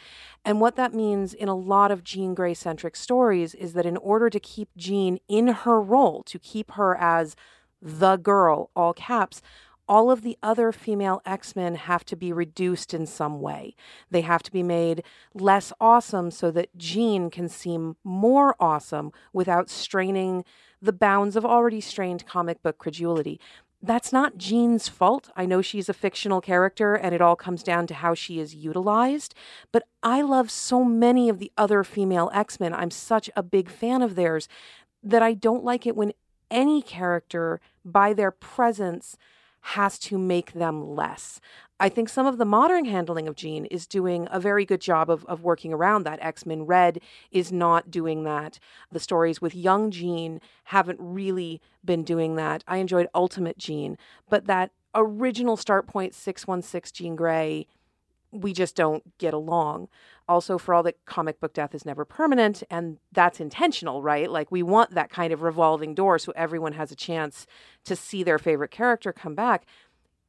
[0.44, 3.96] And what that means in a lot of Jean Grey centric stories is that in
[3.98, 7.36] order to keep Jean in her role, to keep her as
[7.80, 9.42] the girl, all caps,
[9.88, 13.74] all of the other female X Men have to be reduced in some way.
[14.10, 15.02] They have to be made
[15.34, 20.44] less awesome so that Jean can seem more awesome without straining
[20.82, 23.40] the bounds of already strained comic book credulity.
[23.82, 25.30] That's not Jean's fault.
[25.36, 28.54] I know she's a fictional character and it all comes down to how she is
[28.54, 29.34] utilized,
[29.70, 32.74] but I love so many of the other female X Men.
[32.74, 34.48] I'm such a big fan of theirs
[35.02, 36.12] that I don't like it when
[36.50, 39.16] any character, by their presence,
[39.60, 41.40] has to make them less.
[41.78, 45.10] I think some of the modern handling of Jean is doing a very good job
[45.10, 46.18] of, of working around that.
[46.22, 48.58] X Men Red is not doing that.
[48.90, 52.64] The stories with young Jean haven't really been doing that.
[52.66, 53.98] I enjoyed Ultimate Jean,
[54.30, 57.66] but that original start point 616 Jean Grey
[58.32, 59.88] we just don't get along.
[60.28, 64.30] Also, for all that comic book death is never permanent, and that's intentional, right?
[64.30, 67.46] Like, we want that kind of revolving door so everyone has a chance
[67.84, 69.66] to see their favorite character come back.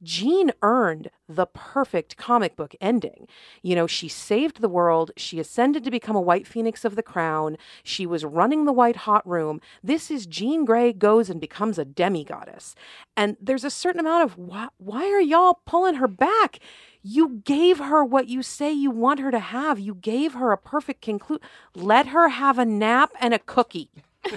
[0.03, 3.27] Jean earned the perfect comic book ending.
[3.63, 5.11] You know, she saved the world.
[5.17, 7.57] She ascended to become a White Phoenix of the Crown.
[7.83, 9.59] She was running the White Hot Room.
[9.83, 12.75] This is Jean Grey goes and becomes a demigoddess.
[13.15, 16.59] And there's a certain amount of why, why are y'all pulling her back?
[17.09, 19.79] You gave her what you say you want her to have.
[19.79, 21.41] You gave her a perfect conclude.
[21.73, 23.89] Let her have a nap and a cookie.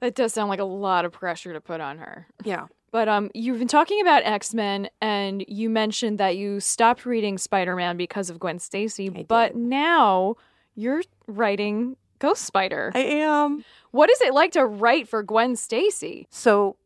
[0.00, 2.26] That does sound like a lot of pressure to put on her.
[2.42, 2.66] Yeah.
[2.90, 7.38] But um, you've been talking about X Men, and you mentioned that you stopped reading
[7.38, 9.10] Spider Man because of Gwen Stacy.
[9.10, 10.36] But now
[10.74, 12.90] you're writing Ghost Spider.
[12.94, 13.64] I am.
[13.92, 16.26] what is it like to write for Gwen Stacy?
[16.30, 16.76] So,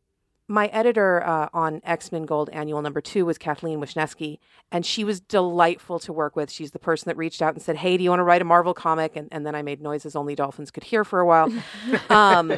[0.47, 4.39] my editor uh, on X Men Gold Annual Number Two was Kathleen Wisneski,
[4.71, 6.51] and she was delightful to work with.
[6.51, 8.45] She's the person that reached out and said, "Hey, do you want to write a
[8.45, 11.51] Marvel comic?" And, and then I made noises only dolphins could hear for a while.
[12.11, 12.51] um,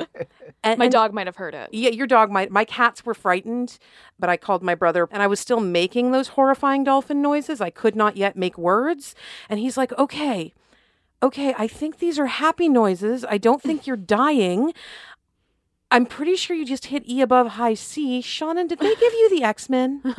[0.64, 1.68] and, My and- dog might have heard it.
[1.72, 2.51] Yeah, your dog might.
[2.51, 3.79] My cats were frightened,
[4.18, 7.61] but I called my brother and I was still making those horrifying dolphin noises.
[7.61, 9.14] I could not yet make words.
[9.49, 10.53] And he's like, okay,
[11.22, 13.25] okay, I think these are happy noises.
[13.29, 14.72] I don't think you're dying.
[15.90, 18.20] I'm pretty sure you just hit E above high C.
[18.20, 20.01] Seanan, did they give you the X Men?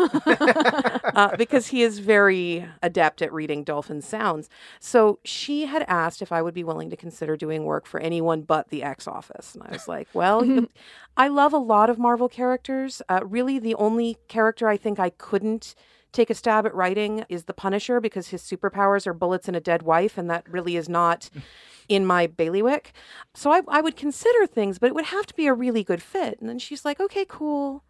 [1.14, 4.50] uh, because he is very adept at reading dolphin sounds.
[4.80, 8.44] So she had asked if I would be willing to consider doing work for anyone
[8.44, 9.56] but the X Office.
[9.56, 10.70] And I was like, well, you-
[11.18, 13.02] I love a lot of Marvel characters.
[13.10, 15.76] Uh, really, the only character I think I couldn't
[16.18, 19.62] take a stab at writing is the Punisher because his superpowers are bullets and a
[19.62, 21.30] dead wife, and that really is not
[21.88, 22.92] in my bailiwick.
[23.34, 26.02] So I, I would consider things, but it would have to be a really good
[26.02, 26.40] fit.
[26.40, 27.84] And then she's like, okay, cool.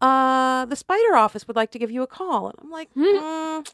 [0.00, 2.48] Uh, the Spider Office would like to give you a call.
[2.48, 3.68] And I'm like, mm,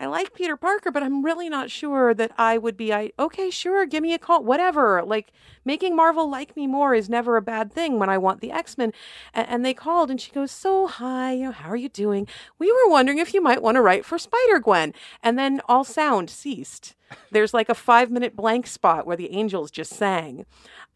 [0.00, 2.90] I like Peter Parker, but I'm really not sure that I would be.
[2.90, 5.02] I okay, sure, give me a call, whatever.
[5.04, 5.30] Like
[5.62, 8.78] making Marvel like me more is never a bad thing when I want the X
[8.78, 8.94] Men.
[9.34, 12.26] And, and they called, and she goes, "So hi, you know, how are you doing?
[12.58, 15.84] We were wondering if you might want to write for Spider Gwen." And then all
[15.84, 16.94] sound ceased.
[17.30, 20.46] There's like a five minute blank spot where the angels just sang,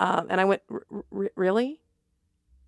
[0.01, 1.83] um, and I went, "R- r- "Really?"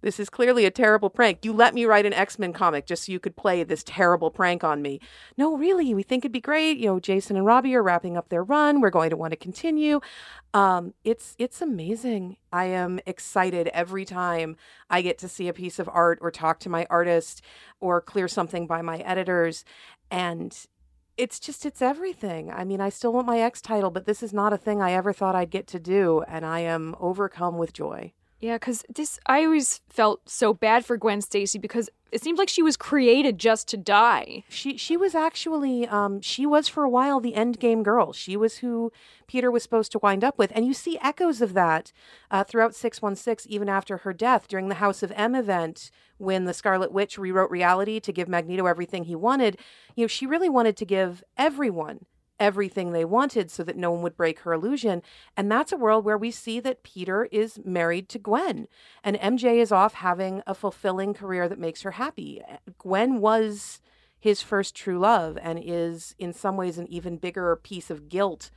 [0.02, 1.44] This is clearly a terrible prank.
[1.44, 4.30] You let me write an X Men comic just so you could play this terrible
[4.30, 5.00] prank on me.
[5.36, 6.78] No, really, we think it'd be great.
[6.78, 8.80] You know, Jason and Robbi are wrapping up their run.
[8.80, 10.00] We're going to want to continue.
[10.54, 12.36] Um, it's it's amazing.
[12.52, 14.56] I am excited every time
[14.90, 17.42] I get to see a piece of art or talk to my artist
[17.80, 19.64] or clear something by my editors,
[20.10, 20.56] and
[21.16, 22.50] it's just it's everything.
[22.50, 24.92] I mean, I still want my X title, but this is not a thing I
[24.92, 28.12] ever thought I'd get to do, and I am overcome with joy.
[28.38, 32.50] Yeah, because this, I always felt so bad for Gwen Stacy because it seemed like
[32.50, 34.44] she was created just to die.
[34.48, 38.12] She she was actually um she was for a while the end game girl.
[38.12, 38.92] She was who
[39.26, 41.92] Peter was supposed to wind up with, and you see echoes of that
[42.30, 45.90] uh, throughout six one six, even after her death during the House of M event
[46.18, 49.58] when the Scarlet Witch rewrote reality to give Magneto everything he wanted.
[49.94, 52.06] You know, she really wanted to give everyone
[52.38, 55.02] everything they wanted so that no one would break her illusion.
[55.36, 58.68] And that's a world where we see that Peter is married to Gwen
[59.02, 62.42] and MJ is off having a fulfilling career that makes her happy.
[62.78, 63.80] Gwen was
[64.18, 68.50] his first true love and is in some ways an even bigger piece of guilt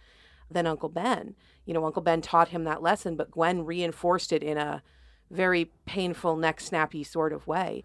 [0.49, 1.35] than Uncle Ben.
[1.65, 4.81] You know, Uncle Ben taught him that lesson, but Gwen reinforced it in a
[5.29, 7.83] very painful, neck snappy sort of way.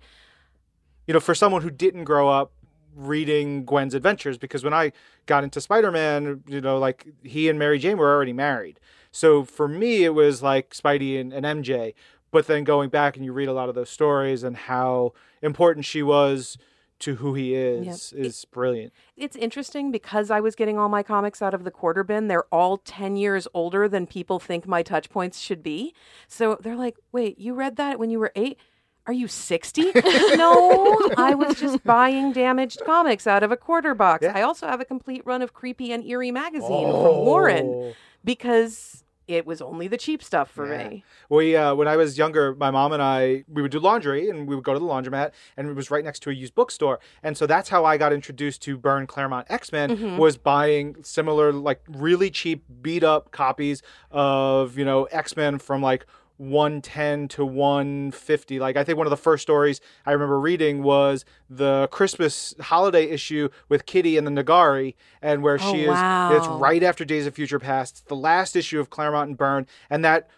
[1.06, 2.53] you know, for someone who didn't grow up
[2.94, 4.92] reading Gwen's adventures, because when I
[5.26, 8.80] got into Spider Man, you know, like he and Mary Jane were already married.
[9.10, 11.94] So for me, it was like Spidey and, and MJ.
[12.30, 15.86] But then going back and you read a lot of those stories and how important
[15.86, 16.58] she was
[17.00, 18.92] to who he is is brilliant.
[19.16, 22.28] It's interesting because I was getting all my comics out of the quarter bin.
[22.28, 25.94] They're all 10 years older than people think my touch points should be.
[26.28, 28.58] So they're like, wait, you read that when you were eight?
[29.06, 29.92] Are you 60?
[30.36, 34.22] no, I was just buying damaged comics out of a quarter box.
[34.22, 34.32] Yeah.
[34.34, 37.94] I also have a complete run of Creepy and Eerie magazine from Warren
[38.24, 40.88] because it was only the cheap stuff for Yeah.
[40.88, 41.04] me.
[41.30, 44.46] We uh, when I was younger, my mom and I we would do laundry and
[44.46, 46.98] we would go to the laundromat and it was right next to a used bookstore.
[47.22, 51.80] And so that's how I got introduced to Byrne Claremont X-Men was buying similar like
[51.88, 56.04] really cheap beat up copies of, you know, X-Men from like
[56.38, 61.24] 110 to 150 like i think one of the first stories i remember reading was
[61.48, 66.48] the christmas holiday issue with kitty and the N'Garai and where Oh, she is it's
[66.48, 66.58] wow.
[66.58, 70.04] right after days of future past it's the last issue of claremont and byrne and
[70.04, 70.28] that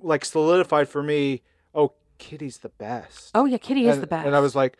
[0.00, 1.42] like solidified for me
[1.74, 4.26] oh kitty's the best Oh, yeah, Kitty is the best.
[4.26, 4.76] and i was like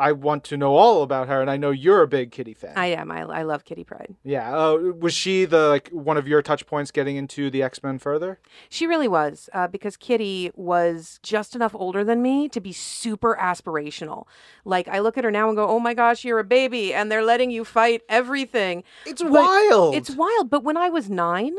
[0.00, 2.72] I want to know all about her, and I know you're a big Kitty fan.
[2.76, 3.10] I am.
[3.12, 4.16] I, I love Kitty Pryde.
[4.24, 4.56] yeah.
[4.56, 7.98] Uh, was she the like one of your touch points getting into the X Men
[7.98, 8.40] further?
[8.68, 13.36] She really was, uh, because Kitty was just enough older than me to be super
[13.40, 14.24] aspirational.
[14.64, 17.12] Like, I look at her now and go, oh my gosh, you're a baby, and
[17.12, 18.82] they're letting you fight everything.
[19.06, 19.94] It's But wild.
[19.94, 20.48] It's wild.
[20.50, 21.54] But when I was nine,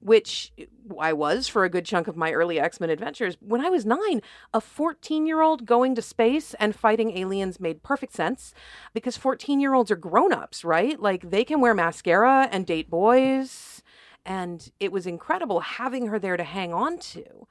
[0.00, 0.52] which
[0.98, 3.84] I was for a good chunk of my early X Men adventures, when I was
[3.84, 4.22] nine,
[4.52, 8.54] a 14 year old going to space and fighting aliens made perfect sense
[8.94, 10.98] because 14 year olds are grown ups, right?
[10.98, 13.82] Like they can wear mascara and date boys.
[14.24, 17.46] And it was incredible having her there to hang on to.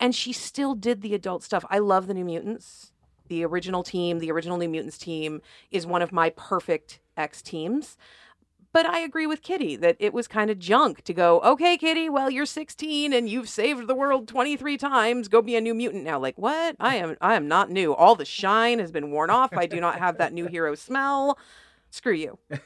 [0.00, 1.64] And she still did the adult stuff.
[1.70, 2.92] I love the New Mutants.
[3.28, 7.96] The original team, the original New Mutants team, is one of my perfect X teams.
[8.74, 12.08] But I agree with Kitty that it was kind of junk to go, okay, Kitty,
[12.10, 15.28] well, you're 16 and you've saved the world 23 times.
[15.28, 16.18] Go be a new mutant now.
[16.18, 16.74] Like, what?
[16.80, 17.94] I am I am not new.
[17.94, 19.52] All the shine has been worn off.
[19.56, 21.38] I do not have that new hero smell.
[21.90, 22.38] Screw you.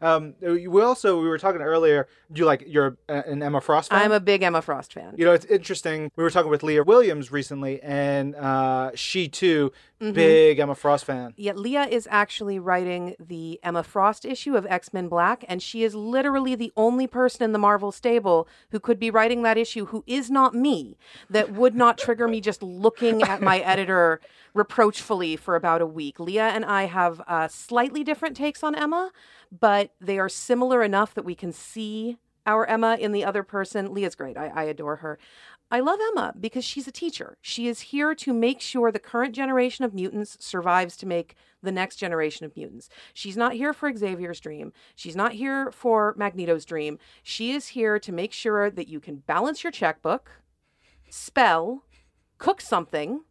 [0.00, 2.08] Um, we also we were talking earlier.
[2.32, 4.02] Do you like you're an Emma Frost fan?
[4.02, 5.14] I'm a big Emma Frost fan.
[5.16, 6.10] You know, it's interesting.
[6.16, 9.72] We were talking with Leah Williams recently, and uh, she too,
[10.04, 10.14] Mm-hmm.
[10.14, 11.32] big Emma Frost fan.
[11.36, 15.82] Yet Leah is actually writing the Emma Frost issue of X Men Black, and she
[15.82, 19.86] is literally the only person in the Marvel stable who could be writing that issue
[19.86, 20.96] who is not me,
[21.30, 24.20] that would not trigger me just looking at my editor
[24.52, 26.20] reproachfully for about a week.
[26.20, 29.10] Leah and I have uh, slightly different takes on Emma,
[29.50, 33.92] but they are similar enough that we can see our Emma in the other person.
[33.92, 34.36] Leah's great.
[34.36, 35.18] I, I adore her.
[35.74, 37.36] I love Emma because she's a teacher.
[37.42, 41.72] She is here to make sure the current generation of mutants survives to make the
[41.72, 42.88] next generation of mutants.
[43.12, 44.72] She's not here for Xavier's dream.
[44.94, 47.00] She's not here for Magneto's dream.
[47.24, 50.30] She is here to make sure that you can balance your checkbook,
[51.10, 51.82] spell,
[52.38, 53.22] cook something,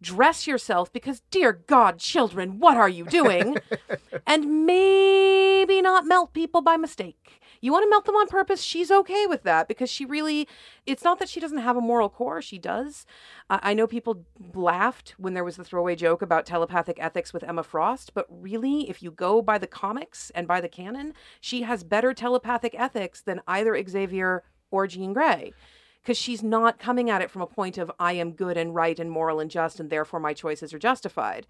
[0.00, 3.56] dress yourself because, dear God, children, what are you doing?
[4.28, 7.40] and maybe not melt people by mistake.
[7.60, 8.62] You want to melt them on purpose?
[8.62, 10.48] She's okay with that because she really,
[10.86, 12.40] it's not that she doesn't have a moral core.
[12.40, 13.06] She does.
[13.48, 17.44] I I know people laughed when there was the throwaway joke about telepathic ethics with
[17.44, 21.62] Emma Frost, but really, if you go by the comics and by the canon, she
[21.62, 25.52] has better telepathic ethics than either Xavier or Jean Grey
[26.02, 28.98] because she's not coming at it from a point of I am good and right
[28.98, 31.46] and moral and just, and therefore my choices are justified.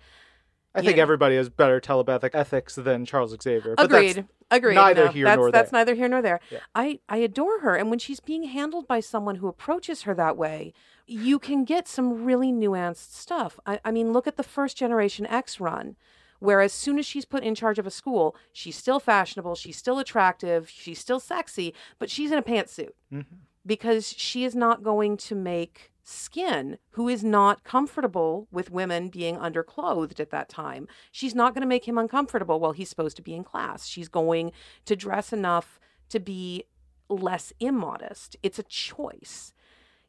[0.74, 1.02] I think Yeah.
[1.02, 3.74] everybody has better telepathic ethics than Charles Xavier.
[3.76, 4.28] But that's- Agreed.
[4.52, 4.74] Agreed.
[4.74, 5.80] neither No, here that's, nor That's there.
[5.80, 6.40] neither here nor there.
[6.74, 7.76] I, I adore her.
[7.76, 10.72] And when she's being handled by someone who approaches her that way,
[11.06, 13.58] you can get some really nuanced stuff.
[13.66, 15.96] I, I mean, look at the first generation X run,
[16.40, 19.76] where as soon as she's put in charge of a school, she's still fashionable, she's
[19.76, 23.36] still attractive, she's still sexy, but she's in a pantsuit mm-hmm.
[23.66, 29.36] because she is not going to make skin who is not comfortable with women being
[29.36, 30.88] underclothed at that time.
[31.12, 33.86] She's not going to make him uncomfortable while he's supposed to be in class.
[33.86, 34.52] She's going
[34.86, 35.78] to dress enough
[36.08, 36.64] to be
[37.08, 38.36] less immodest.
[38.42, 39.52] It's a choice.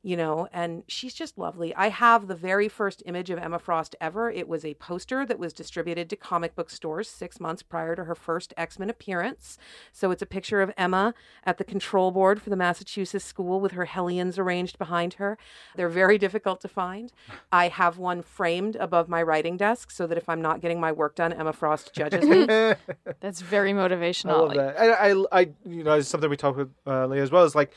[0.04, 1.76] You know, and she's just lovely.
[1.76, 4.32] I have the very first image of Emma Frost ever.
[4.32, 8.06] It was a poster that was distributed to comic book stores six months prior to
[8.06, 9.60] her first X Men appearance.
[9.92, 13.74] So it's a picture of Emma at the control board for the Massachusetts school with
[13.74, 15.38] her Hellions arranged behind her.
[15.76, 17.14] They're very difficult to find.
[17.52, 20.92] I have one framed above my writing desk so that if I'm not getting my
[20.92, 22.46] work done, Emma Frost judges me.
[23.20, 24.32] That's very motivational.
[24.32, 24.80] I love that.
[24.80, 27.44] I, I, I, you know, it's something we talked with uh, Leah as well.
[27.44, 27.72] Is like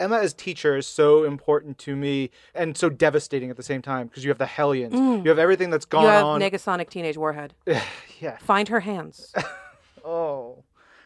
[0.00, 4.08] Emma as teacher is so important to me and so devastating at the same time
[4.08, 6.06] because you have the Hellions, you have everything that's gone Mm.
[6.06, 6.40] you have on.
[6.40, 7.54] Negasonic Teenage Warhead.
[8.20, 8.36] yeah.
[8.38, 9.32] Find her hands.
[10.06, 10.64] Oh.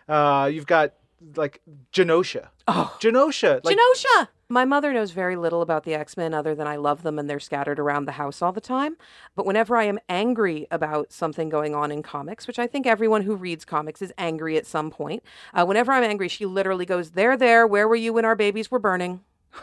[0.09, 0.95] Uh, you've got
[1.37, 1.61] like
[1.93, 2.49] Genosha.
[2.66, 2.97] Oh.
[3.01, 3.64] Genosha.
[3.64, 4.29] Like, Genosha!
[4.51, 7.29] My mother knows very little about the X Men other than I love them and
[7.29, 8.97] they're scattered around the house all the time.
[9.37, 13.23] But whenever I am angry about something going on in comics, which I think everyone
[13.23, 17.11] who reads comics is angry at some point, uh, whenever I'm angry, she literally goes,
[17.11, 19.21] There, there, where were you when our babies were burning?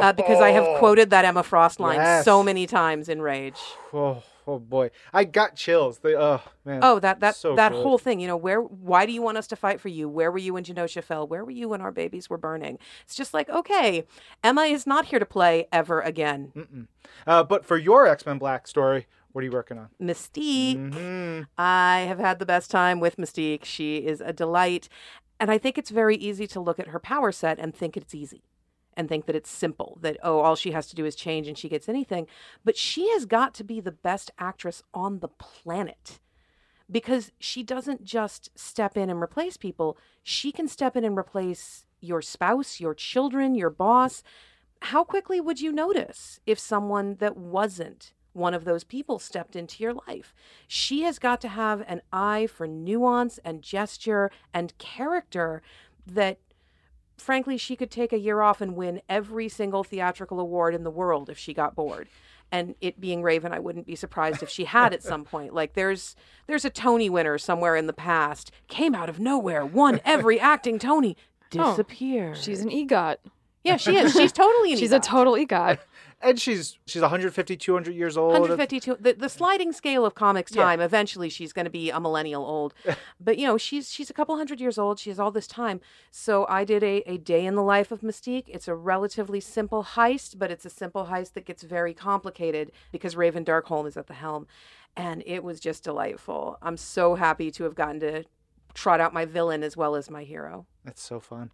[0.00, 2.24] Uh, because I have quoted that Emma Frost line Yes.
[2.24, 3.58] so many times in Rage.
[3.92, 4.90] oh, oh boy.
[5.12, 5.98] I got chills.
[5.98, 6.80] They, oh, man.
[6.82, 7.82] Oh, that that So that good.
[7.82, 10.08] whole thing, you know, where why do you want us to fight for you?
[10.08, 11.26] Where were you when Genosha fell?
[11.26, 12.78] Where were you when our babies were burning?
[13.04, 14.04] It's just like, okay,
[14.42, 16.88] Emma is not here to play ever again.
[17.26, 19.88] Uh, but for your X Men Black story, what are you working on?
[20.00, 20.92] Mystique.
[20.92, 21.42] Mm-hmm.
[21.58, 23.64] I have had the best time with Mystique.
[23.64, 24.88] She is a delight.
[25.40, 28.14] And I think it's very easy to look at her power set and think it's
[28.14, 28.42] easy
[28.96, 31.58] and think that it's simple, that, oh, all she has to do is change and
[31.58, 32.26] she gets anything.
[32.64, 36.20] But she has got to be the best actress on the planet
[36.90, 41.86] because she doesn't just step in and replace people, she can step in and replace
[42.00, 44.22] your spouse, your children, your boss.
[44.82, 49.82] How quickly would you notice if someone that wasn't one of those people stepped into
[49.82, 50.34] your life.
[50.66, 55.62] She has got to have an eye for nuance and gesture and character
[56.06, 56.38] that
[57.16, 60.90] frankly she could take a year off and win every single theatrical award in the
[60.90, 62.08] world if she got bored.
[62.52, 65.54] And it being Raven, I wouldn't be surprised if she had at some point.
[65.54, 66.14] Like there's
[66.46, 70.78] there's a Tony winner somewhere in the past, came out of nowhere, won every acting
[70.78, 71.16] Tony,
[71.56, 72.36] oh, disappeared.
[72.36, 73.16] She's an EGOT.
[73.64, 74.12] yeah, she is.
[74.12, 75.78] She's totally an She's a total EGOT.
[76.24, 78.32] And she's she's 150, 200 years old.
[78.32, 80.62] 152 the, the sliding scale of comics Yeah.
[80.64, 82.72] time eventually she's going to be a millennial old
[83.20, 85.80] but you know she's she's a couple hundred years old she has all this time
[86.10, 89.84] so i did a, a day in the life of mystique it's a relatively simple
[89.84, 94.06] heist but it's a simple heist that gets very complicated because raven Darkholme is at
[94.06, 94.46] the helm
[94.96, 98.24] and it was just delightful i'm so happy to have gotten to
[98.72, 101.50] trot out my villain as well as my hero That's so fun.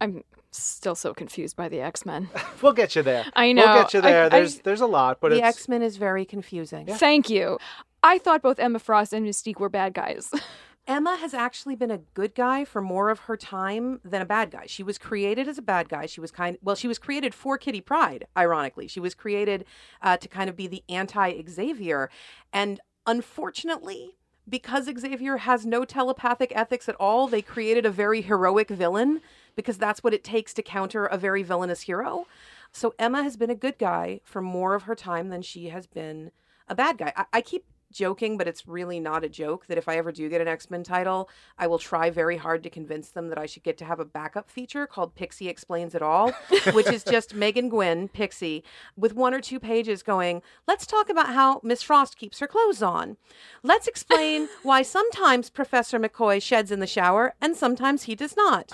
[0.00, 2.28] I'm still so confused by the X Men.
[2.62, 3.24] We'll get you there.
[3.34, 3.64] I know.
[3.66, 4.24] We'll get you there.
[4.24, 7.58] I- there's there's a lot, but the x-men is very confusing Thank you.
[8.02, 10.30] I thought both Emma Frost and Mystique were bad guys.
[10.88, 14.50] Emma has actually been a good guy for more of her time than a bad
[14.50, 14.64] guy.
[14.66, 16.06] She was created as a bad guy.
[16.06, 18.88] She was kind well, she was created for Kitty Pryde, ironically.
[18.88, 19.66] She was created
[20.00, 22.08] uh, to kind of be the anti Xavier.
[22.52, 24.16] And unfortunately,
[24.48, 29.20] because Xavier has no telepathic ethics at all, they created a very heroic villain
[29.56, 32.26] because that's what it takes to counter a very villainous hero.
[32.72, 35.86] So Emma has been a good guy for more of her time than she has
[35.86, 36.30] been
[36.68, 37.12] a bad guy.
[37.16, 40.28] I, I keep joking, but it's really not a joke that if I ever do
[40.28, 41.28] get an X Men title,
[41.58, 44.04] I will try very hard to convince them that I should get to have a
[44.04, 46.32] backup feature called Pixie Explains It All,
[46.72, 48.64] which is just Megan Gwynn, Pixie,
[48.96, 52.82] with one or two pages going, let's talk about how Miss Frost keeps her clothes
[52.82, 53.16] on.
[53.62, 58.72] Let's explain why sometimes Professor McCoy sheds in the shower and sometimes he does not.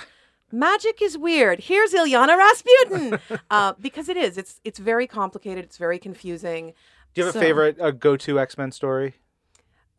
[0.53, 1.61] Magic is weird.
[1.61, 3.19] Here's Illyana Rasputin.
[3.51, 4.39] uh, because it is.
[4.39, 5.65] It's it's very complicated.
[5.65, 6.75] It's very confusing.
[7.15, 9.15] Do you have a favorite uh, go-to X-Men story?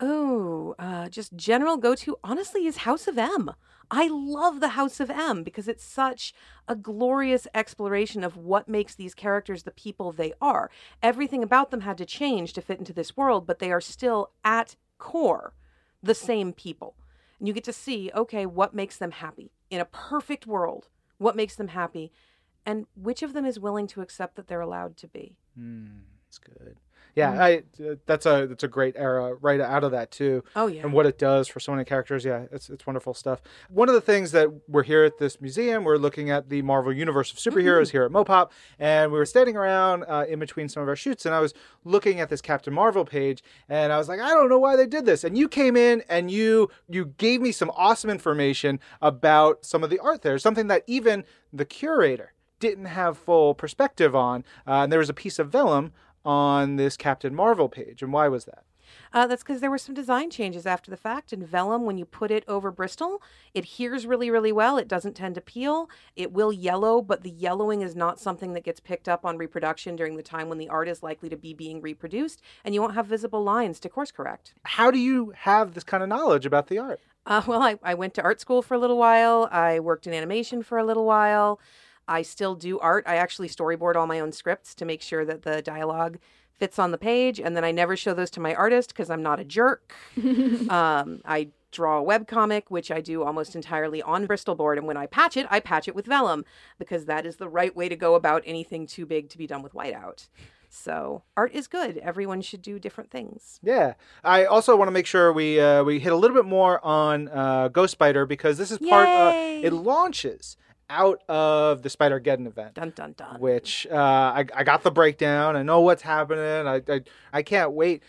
[0.01, 3.51] Oh, uh, just general go to, honestly, is House of M.
[3.89, 6.33] I love the House of M because it's such
[6.67, 10.69] a glorious exploration of what makes these characters the people they are.
[11.01, 14.31] Everything about them had to change to fit into this world, but they are still
[14.43, 15.53] at core
[16.03, 16.95] the same people.
[17.39, 20.89] And you get to see, okay, what makes them happy in a perfect world?
[21.17, 22.11] What makes them happy?
[22.65, 25.37] And which of them is willing to accept that they're allowed to be?
[26.25, 26.77] That's good.
[27.15, 30.43] Yeah, I uh, that's a that's a great era right out of that too.
[30.55, 30.81] Oh, yeah.
[30.83, 32.25] and what it does for so many characters.
[32.25, 33.41] Yeah, it's it's wonderful stuff.
[33.69, 36.91] One of the things that we're here at this museum, we're looking at the Marvel
[36.91, 40.83] Universe of Superheroes here at Mopop, and we were standing around uh, in between some
[40.83, 41.53] of our shoots, and I was
[41.85, 44.85] looking at this Captain Marvel page, and I was like, I don't know why they
[44.85, 45.23] did this.
[45.23, 49.89] And you came in and you you gave me some awesome information about some of
[49.89, 54.43] the art there, something that even the curator didn't have full perspective on.
[54.67, 55.91] Uh, and there was a piece of vellum
[56.25, 58.63] on this Captain Marvel page, and why was that?
[59.13, 61.31] Uh, that's because there were some design changes after the fact.
[61.33, 63.21] In vellum, when you put it over Bristol,
[63.53, 64.77] it adheres really, really well.
[64.77, 65.89] It doesn't tend to peel.
[66.15, 69.95] It will yellow, but the yellowing is not something that gets picked up on reproduction
[69.95, 72.95] during the time when the art is likely to be being reproduced, and you won't
[72.95, 74.53] have visible lines to course correct.
[74.63, 76.99] How do you have this kind of knowledge about the art?
[77.25, 79.47] Uh, well, I, I went to art school for a little while.
[79.51, 81.59] I worked in animation for a little while.
[82.07, 83.03] I still do art.
[83.07, 86.19] I actually storyboard all my own scripts to make sure that the dialogue
[86.53, 87.39] fits on the page.
[87.39, 89.93] And then I never show those to my artist because I'm not a jerk.
[90.17, 94.77] um, I draw a webcomic, which I do almost entirely on Bristol board.
[94.77, 96.45] And when I patch it, I patch it with vellum
[96.79, 99.61] because that is the right way to go about anything too big to be done
[99.61, 100.27] with whiteout.
[100.69, 101.97] So art is good.
[101.99, 103.59] Everyone should do different things.
[103.63, 103.93] Yeah,
[104.23, 107.29] I also want to make sure we uh, we hit a little bit more on
[107.29, 109.07] uh, Ghost Spider because this is part.
[109.07, 110.57] Uh, it launches
[110.89, 112.75] out of the Spider Geddon event.
[112.75, 113.39] Dun dun dun.
[113.39, 115.55] which uh, I, I got the breakdown.
[115.55, 116.67] I know what's happening.
[116.67, 117.01] I, I
[117.33, 118.03] I can't wait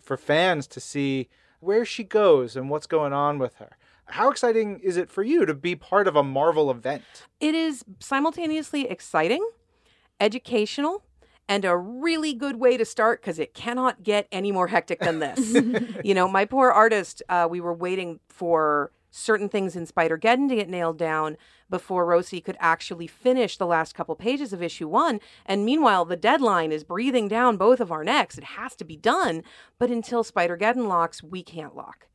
[0.00, 1.28] for fans to see
[1.60, 3.76] where she goes and what's going on with her.
[4.06, 7.04] How exciting is it for you to be part of a Marvel event?
[7.40, 9.48] It is simultaneously exciting,
[10.20, 11.04] educational,
[11.48, 15.20] and a really good way to start because it cannot get any more hectic than
[15.20, 15.54] this.
[16.04, 20.48] you know, my poor artist, uh, we were waiting for certain things in Spider Geddon
[20.48, 21.36] to get nailed down
[21.70, 25.20] before Rosi could actually finish the last couple pages of issue one.
[25.46, 28.36] And meanwhile, the deadline is breathing down both of our necks.
[28.36, 29.44] It has to be done.
[29.78, 32.08] But until Spider Geddon locks, we can't lock.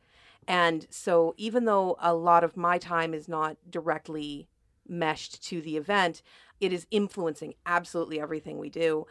[0.45, 4.50] And so, even though a lot of my time is not directly
[4.88, 6.22] meshed to the event,
[6.60, 9.06] it is influencing absolutely everything we do.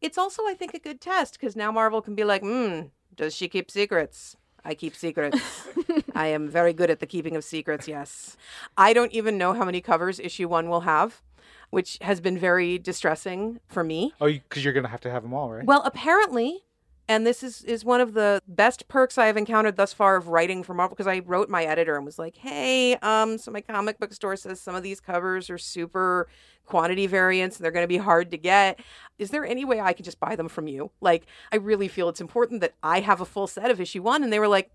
[0.00, 2.82] It's also, I think, a good test because now Marvel can be like, hmm,
[3.14, 4.36] does she keep secrets?
[4.64, 5.66] I keep secrets.
[6.14, 8.36] I am very good at the keeping of secrets, yes.
[8.76, 11.22] I don't even know how many covers issue one will have,
[11.70, 14.12] which has been very distressing for me.
[14.20, 15.64] Oh, because you're gonna have to have them all, right?
[15.64, 16.64] Well, apparently,
[17.08, 20.28] And this is, is one of the best perks I have encountered thus far of
[20.28, 23.60] writing for Marvel because I wrote my editor and was like, hey, um, so my
[23.60, 26.28] comic book store says some of these covers are super
[26.64, 28.78] quantity variants and they're going to be hard to get.
[29.18, 30.90] Is there any way I could just buy them from you?
[31.00, 34.22] Like, I really feel it's important that I have a full set of issue one.
[34.22, 34.70] And they were like,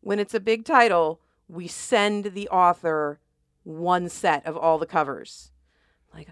[0.00, 3.20] when it's a big title, we send the author
[3.62, 5.50] one set of all the covers.
[6.12, 6.28] Like,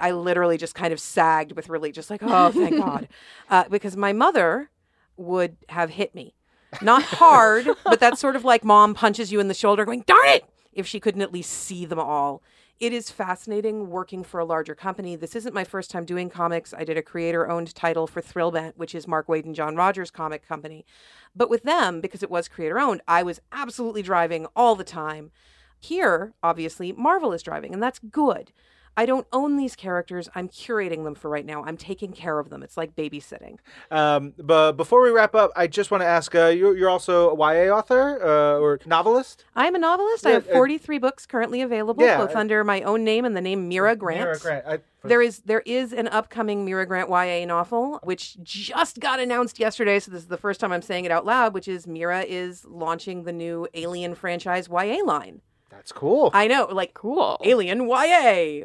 [0.00, 3.08] I literally just kind of sagged with relief, just like, oh, thank God.
[3.50, 4.70] Uh, because my mother
[5.18, 6.34] would have hit me.
[6.82, 10.28] Not hard, but that's sort of like mom punches you in the shoulder, going, darn
[10.28, 12.42] it, if she couldn't at least see them all.
[12.80, 15.16] It is fascinating working for a larger company.
[15.16, 16.72] This isn't my first time doing comics.
[16.72, 20.12] I did a creator owned title for Thrillbent, which is Mark Waid and John Rogers'
[20.12, 20.86] comic company.
[21.34, 25.32] But with them, because it was creator owned, I was absolutely driving all the time.
[25.80, 28.52] Here, obviously, Marvel is driving, and that's good.
[28.98, 30.28] I don't own these characters.
[30.34, 31.62] I'm curating them for right now.
[31.62, 32.64] I'm taking care of them.
[32.64, 33.58] It's like babysitting.
[33.92, 37.30] Um, but before we wrap up, I just want to ask: uh, you're, you're also
[37.30, 39.44] a YA author uh, or novelist?
[39.54, 40.26] I'm a novelist.
[40.26, 43.24] I Yeah, have uh, 43 books currently available, Yeah, both uh, under my own name
[43.24, 44.18] and the name Mira Grant.
[44.20, 44.66] Mira Grant.
[44.66, 49.60] I, There is there is an upcoming Mira Grant YA novel which just got announced
[49.60, 52.22] yesterday, so this is the first time I'm saying it out loud, which is Mira
[52.22, 55.40] is launching the new Alien franchise YA line.
[55.70, 56.32] that's cool.
[56.34, 57.40] I know, like Cool.
[57.44, 58.64] Alien YA.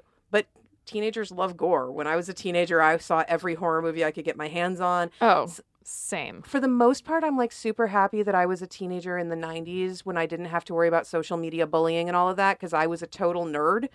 [0.86, 1.92] Teenagers love gore.
[1.92, 4.80] When I was a teenager, I saw every horror movie I could get my hands
[4.82, 5.12] on.
[5.22, 5.50] Oh,
[5.84, 6.42] same.
[6.44, 9.36] For the most part, I'm like super happy that I was a teenager in the
[9.36, 12.58] 90s when I didn't have to worry about social media bullying and all of that
[12.58, 13.90] because I was a total nerd.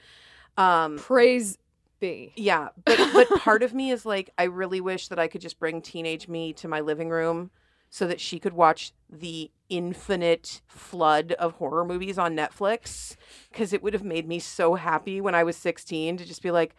[0.57, 1.59] Um, Praise
[2.01, 2.33] be.
[2.37, 5.59] yeah, but but part of me is like I really wish that I could just
[5.59, 7.51] bring teenage me to my living room
[7.91, 13.17] so that she could watch the infinite flood of horror movies on Netflix
[13.53, 16.51] cuz it would have made me so happy when I was 16 to just be
[16.51, 16.75] like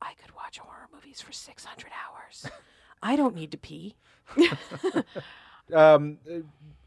[0.00, 2.46] I could watch horror movies for 600 hours.
[3.02, 3.96] I don't need to pee.
[5.74, 6.18] um,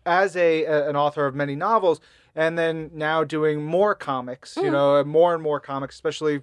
[0.06, 2.00] as a, a an author of many novels,
[2.36, 6.42] and then now doing more comics, you know, more and more comics, especially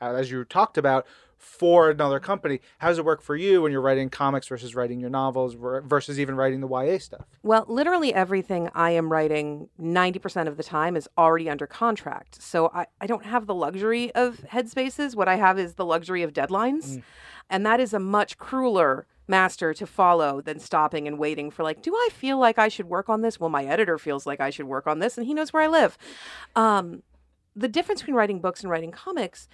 [0.00, 2.60] as you talked about for another company.
[2.78, 6.18] How does it work for you when you're writing comics versus writing your novels versus
[6.18, 7.26] even writing the YA stuff?
[7.44, 12.42] Well, literally everything I am writing 90% of the time is already under contract.
[12.42, 15.14] So I, I don't have the luxury of headspaces.
[15.14, 17.02] What I have is the luxury of deadlines.
[17.48, 21.82] And that is a much crueler master to follow than stopping and waiting for, like,
[21.82, 23.38] do I feel like I should work on this?
[23.38, 25.66] Well, my editor feels like I should work on this, and he knows where I
[25.68, 25.98] live.
[26.56, 27.02] Um,
[27.54, 29.48] the difference between writing books and writing comics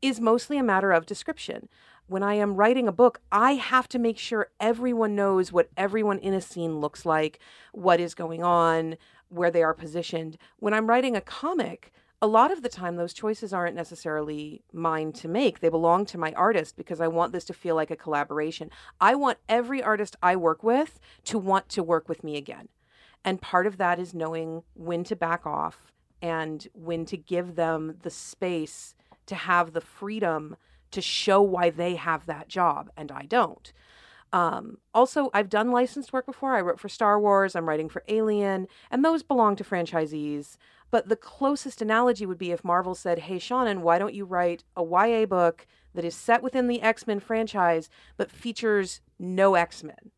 [0.00, 1.68] is mostly a matter of description.
[2.06, 6.18] When I am writing a book, I have to make sure everyone knows what everyone
[6.18, 7.38] in a scene looks like,
[7.72, 8.96] what is going on,
[9.28, 10.38] where they are positioned.
[10.58, 15.12] When I'm writing a comic, a lot of the time those choices aren't necessarily mine
[15.12, 15.60] to make.
[15.60, 18.70] They belong to my artist because I want this to feel like a collaboration.
[19.00, 22.68] I want every artist I work with to want to work with me again.
[23.24, 27.98] And part of that is knowing when to back off and when to give them
[28.02, 28.94] the space
[29.28, 30.56] to have the freedom
[30.90, 33.72] to show why they have that job and I don't.
[34.32, 36.54] Um, also, I've done licensed work before.
[36.54, 40.56] I wrote for Star Wars, I'm writing for Alien, and those belong to franchisees.
[40.90, 44.64] But the closest analogy would be if Marvel said, Hey, Seanan, why don't you write
[44.76, 49.82] a YA book that is set within the X Men franchise but features no X
[49.82, 50.12] Men?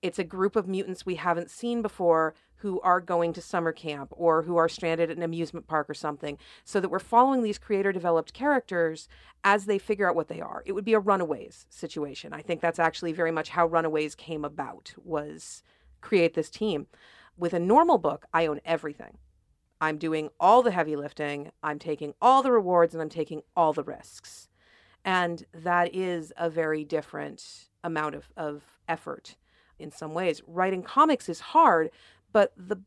[0.00, 4.12] It's a group of mutants we haven't seen before who are going to summer camp
[4.12, 7.58] or who are stranded at an amusement park or something, so that we're following these
[7.58, 9.08] creator developed characters
[9.44, 10.62] as they figure out what they are.
[10.66, 12.32] It would be a Runaways situation.
[12.32, 15.62] I think that's actually very much how Runaways came about was
[16.00, 16.86] create this team.
[17.36, 19.18] With a normal book, I own everything.
[19.80, 23.72] I'm doing all the heavy lifting, I'm taking all the rewards, and I'm taking all
[23.72, 24.48] the risks.
[25.04, 29.36] And that is a very different amount of, of effort
[29.78, 30.42] in some ways.
[30.46, 31.90] Writing comics is hard,
[32.32, 32.80] but the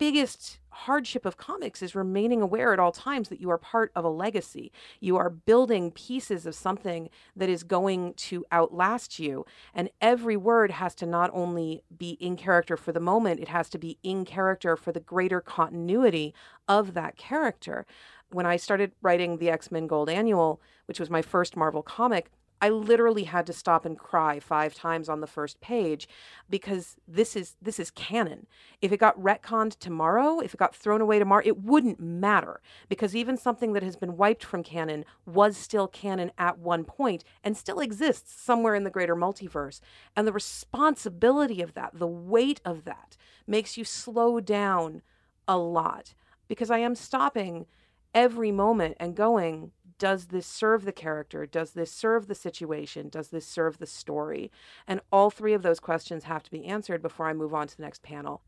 [0.00, 4.02] biggest hardship of comics is remaining aware at all times that you are part of
[4.02, 4.72] a legacy.
[4.98, 9.44] You are building pieces of something that is going to outlast you.
[9.74, 13.68] And every word has to not only be in character for the moment, it has
[13.70, 16.32] to be in character for the greater continuity
[16.66, 17.84] of that character.
[18.30, 22.30] When I started writing the X Men Gold Annual, which was my first Marvel comic,
[22.62, 26.08] I literally had to stop and cry five times on the first page
[26.48, 28.46] because this is this is canon.
[28.82, 33.16] If it got retconned tomorrow, if it got thrown away tomorrow, it wouldn't matter because
[33.16, 37.56] even something that has been wiped from canon was still canon at one point and
[37.56, 39.80] still exists somewhere in the greater multiverse.
[40.14, 45.02] And the responsibility of that, the weight of that makes you slow down
[45.48, 46.14] a lot
[46.46, 47.66] because I am stopping
[48.14, 51.44] every moment and going does this serve the character?
[51.46, 53.10] Does this serve the situation?
[53.10, 54.50] Does this serve the story?
[54.88, 57.76] And all three of those questions have to be answered before I move on to
[57.76, 58.42] the next panel.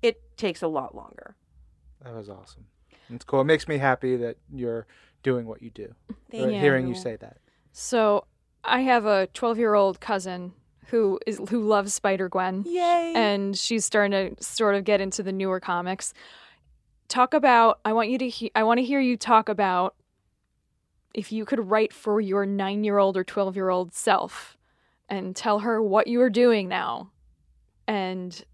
[0.00, 1.34] It takes a lot longer.
[2.02, 2.66] That was awesome.
[3.10, 3.40] It's cool.
[3.40, 4.86] It makes me happy that you're
[5.24, 5.92] doing what you do.
[6.30, 6.60] Thank you.
[6.60, 7.38] Hearing you say that.
[7.72, 8.24] So
[8.62, 10.52] I have a 12 year old cousin
[10.86, 12.62] who is who loves Spider Gwen.
[12.64, 13.12] Yay!
[13.16, 16.14] and she's starting to sort of get into the newer comics.
[17.08, 17.80] Talk about.
[17.84, 18.28] I want you to.
[18.28, 19.96] He- I want to hear you talk about
[21.14, 24.56] if you could write for your nine-year-old or twelve-year-old self,
[25.08, 27.10] and tell her what you are doing now,
[27.86, 28.44] and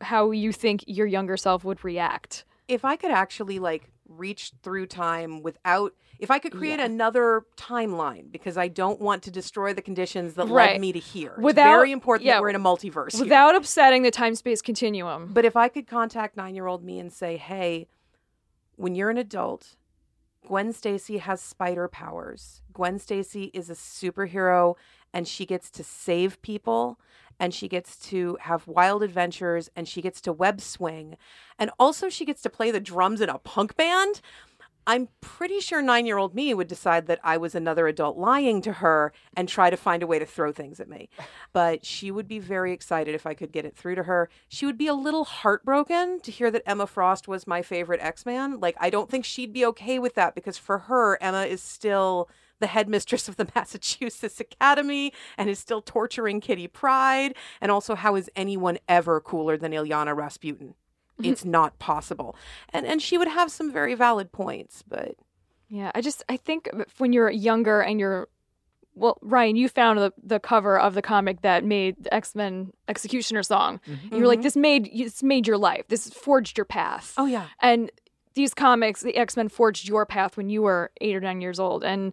[0.00, 2.44] how you think your younger self would react.
[2.68, 6.84] if I could actually like reach through time without if I could create Yeah.
[6.84, 10.72] another timeline because I don't want to destroy the conditions that Right.
[10.72, 11.32] led me to here.
[11.36, 13.12] It's Without- very important yeah, that we're in a multiverse.
[13.12, 13.22] here.
[13.24, 15.30] Without upsetting the time-space continuum.
[15.32, 17.88] But if I could contact 9-year-old me and say, "Hey,
[18.76, 19.76] when you're an adult,
[20.46, 22.62] Gwen Stacy has spider powers.
[22.72, 24.76] Gwen Stacy is a superhero
[25.12, 26.98] and she gets to save people
[27.40, 31.16] and she gets to have wild adventures and she gets to web swing
[31.58, 34.20] and also she gets to play the drums in a punk band."
[34.88, 39.12] I'm pretty sure 9-year-old me would decide that I was another adult lying to her
[39.36, 41.10] and try to find a way to throw things at me.
[41.52, 44.30] But she would be very excited if I could get it through to her.
[44.48, 48.60] She would be a little heartbroken to hear that Emma Frost was my favorite X-Man.
[48.60, 52.30] Like I don't think she'd be okay with that because for her Emma is still
[52.58, 58.14] the headmistress of the Massachusetts Academy and is still torturing Kitty Pryde and also how
[58.14, 60.74] is anyone ever cooler than Illyana Rasputin?
[61.20, 61.32] Mm-hmm.
[61.32, 62.36] It's not possible.
[62.72, 65.16] And and she would have some very valid points, but
[65.68, 68.28] Yeah, I just I think when you're younger and you're
[68.94, 72.72] well, Ryan, you found the, the cover of the comic that made the X Men
[72.88, 73.80] X-Cutioner song.
[73.86, 73.92] Mm-hmm.
[74.06, 74.44] And you were like, mm-hmm.
[74.44, 75.86] this made this made your life.
[75.88, 77.14] This forged your path.
[77.16, 77.46] oh yeah.
[77.60, 77.90] And
[78.34, 81.58] these comics, the X Men forged your path when you were eight or nine years
[81.58, 81.84] old.
[81.84, 82.12] And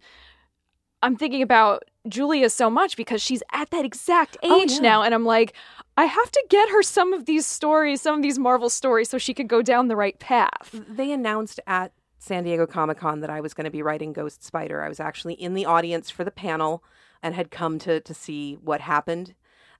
[1.02, 4.82] I'm thinking about Julia so much because she's at that exact oh, age Oh, yeah.
[4.82, 5.04] now.
[5.04, 5.54] And I'm like,
[5.98, 9.18] I have to get her some of these stories, some of these Marvel stories, so
[9.18, 10.82] she could go down the right path.
[10.90, 14.44] they announced at San Diego Comic Con that I was going to be writing Ghost
[14.44, 14.84] Spider.
[14.84, 16.84] I was actually in the audience for the panel
[17.22, 19.36] and had come to to see what happened.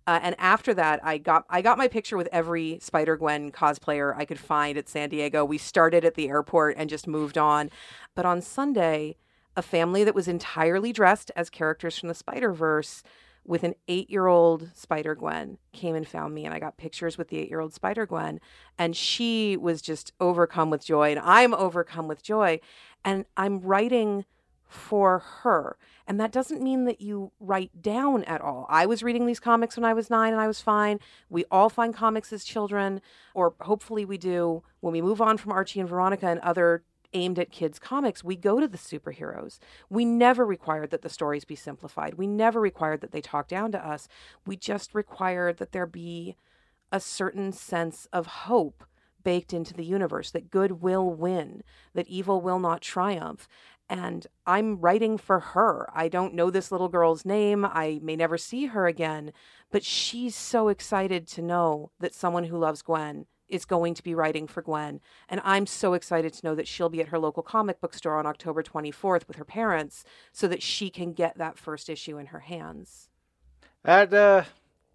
[0.08, 4.16] Uh, and after that, I got I got my picture with every Spider Gwen cosplayer
[4.16, 5.44] I could find at San Diego.
[5.44, 7.72] We started at the airport and just moved on.
[8.14, 9.18] But on Sunday,
[9.56, 13.02] a family that was entirely dressed as characters from the Spider Verse
[13.46, 17.18] with an eight year old Spider Gwen came and found me, and I got pictures
[17.18, 18.40] with the eight year old Spider Gwen.
[18.78, 22.60] And she was just overcome with joy, and I'm overcome with joy.
[23.04, 24.26] And I'm writing
[24.68, 25.78] for her.
[26.08, 28.66] And that doesn't mean that you write down at all.
[28.70, 31.00] I was reading these comics when I was nine and I was fine.
[31.30, 33.02] We all find comics as children,
[33.34, 34.64] or hopefully we do.
[34.82, 36.84] When we move on from Archie and Veronica and other
[37.16, 39.58] aimed at kids comics, we go to the superheroes.
[39.90, 42.16] We never required that the stories be simplified.
[42.16, 44.08] We never required that they talk down to us.
[44.46, 46.36] We just required that there be
[46.92, 48.84] a certain sense of hope
[49.24, 51.64] baked into the universe that good will win,
[51.94, 53.48] that evil will not triumph.
[53.90, 55.90] And I'm writing for her.
[55.94, 57.66] I don't know this little girl's name.
[57.66, 59.32] I may never see her again,
[59.72, 64.16] but she's so excited to know that someone who loves Gwen is going to be
[64.16, 65.00] writing for Gwen.
[65.30, 68.18] And I'm so excited to know that she'll be at her local comic book store
[68.18, 72.28] on October 24th with her parents so that she can get that first issue in
[72.28, 73.10] her hands.
[73.84, 74.44] That uh,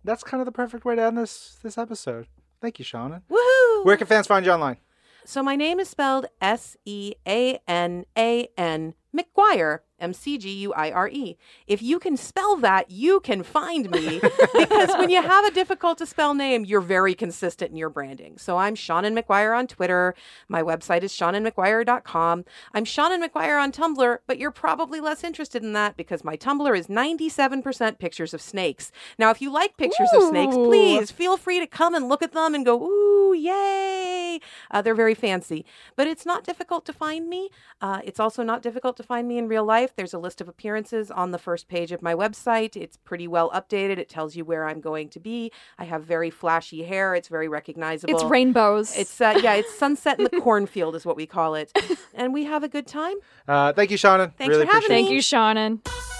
[0.03, 2.27] that's kind of the perfect way to end this this episode.
[2.61, 3.23] Thank you, Shauna.
[3.31, 3.85] Woohoo!
[3.85, 4.79] Where can fans find you online?
[5.25, 10.51] So my name is spelled S E A N A N McGuire, M C G
[10.51, 11.37] U I R E.
[11.67, 14.21] If you can spell that, you can find me
[14.55, 18.39] because when you have a difficult to spell name, you're very consistent in your branding.
[18.39, 20.15] So I'm Seanan McGuire on Twitter.
[20.49, 22.45] My website is seananmcguire.com.
[22.75, 26.77] I'm Seanan McGuire on Tumblr, but you're probably less interested in that because my Tumblr
[26.79, 28.91] is 97% pictures of snakes.
[29.19, 32.33] Now, if you like pictures of snakes, please feel free to come and look at
[32.33, 34.41] them and go, ooh, yay.
[34.71, 35.65] Uh, they're very fancy,
[35.97, 37.51] but it's not difficult to find me.
[37.81, 39.90] Uh, it's also not difficult to find me in real life.
[39.97, 42.77] There's a list of appearances on the first page of my website.
[42.77, 43.99] It's pretty well updated.
[43.99, 45.53] It tells you where I'm going to be.
[45.79, 47.15] I have very flashy hair.
[47.15, 48.15] It's very recognizable.
[48.15, 48.97] It's rainbows.
[48.97, 51.73] It's uh, yeah, it's sunset in the cornfield is what we call it,
[52.15, 53.17] and we have a good time.
[53.47, 54.33] Uh, thank you, Shauna.
[54.37, 55.85] Thanks really for having appreciate it.
[55.85, 56.11] Thank you, Seanan.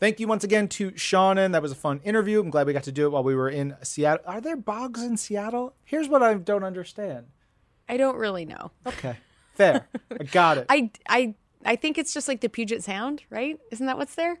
[0.00, 1.52] Thank you once again to Seanan.
[1.52, 2.40] That was a fun interview.
[2.40, 4.22] I'm glad we got to do it while we were in Seattle.
[4.26, 5.74] Are there bogs in Seattle?
[5.82, 7.28] Here's what I don't understand.
[7.88, 8.70] I don't really know.
[8.86, 9.16] Okay,
[9.54, 9.88] fair.
[10.10, 10.66] I got it.
[10.70, 11.34] I I
[11.64, 13.58] I think it's just like the Puget Sound, right?
[13.70, 14.38] Isn't that what's there?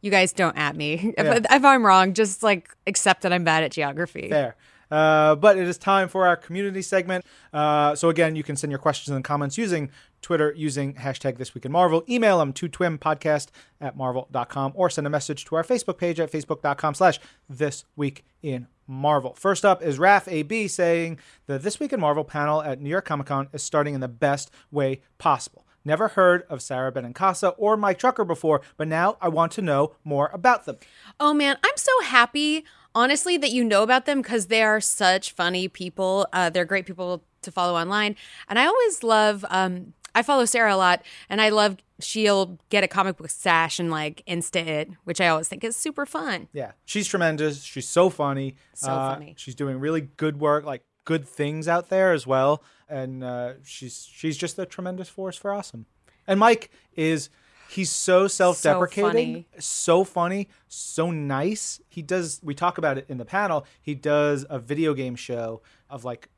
[0.00, 1.14] You guys don't at me.
[1.18, 1.34] Yeah.
[1.34, 4.28] If, if I'm wrong, just like accept that I'm bad at geography.
[4.28, 4.56] Fair.
[4.90, 7.24] Uh, but it is time for our community segment.
[7.52, 9.90] Uh, so again, you can send your questions and comments using
[10.22, 12.04] Twitter using hashtag This Week in Marvel.
[12.08, 13.48] Email them to twimpodcast
[13.80, 18.24] at marvel.com or send a message to our Facebook page at facebook.com slash This Week
[18.42, 19.34] in Marvel.
[19.34, 23.04] First up is Raf AB saying the This Week in Marvel panel at New York
[23.04, 25.64] Comic Con is starting in the best way possible.
[25.84, 29.94] Never heard of Sarah Benincasa or Mike Drucker before, but now I want to know
[30.04, 30.78] more about them.
[31.20, 32.64] Oh man, I'm so happy,
[32.94, 36.26] honestly, that you know about them because they are such funny people.
[36.32, 38.16] Uh, they're great people to follow online,
[38.48, 39.44] and I always love.
[39.48, 43.78] Um, I follow Sarah a lot, and I love she'll get a comic book sash
[43.78, 46.48] and like insta it, which I always think is super fun.
[46.52, 47.62] Yeah, she's tremendous.
[47.62, 48.56] She's so funny.
[48.74, 49.34] So Uh, funny.
[49.38, 52.62] She's doing really good work, like good things out there as well.
[52.88, 55.86] And uh, she's she's just a tremendous force for awesome.
[56.26, 57.30] And Mike is
[57.70, 61.80] he's so self-deprecating, so funny, so nice.
[61.88, 62.40] He does.
[62.42, 63.66] We talk about it in the panel.
[63.80, 66.28] He does a video game show of like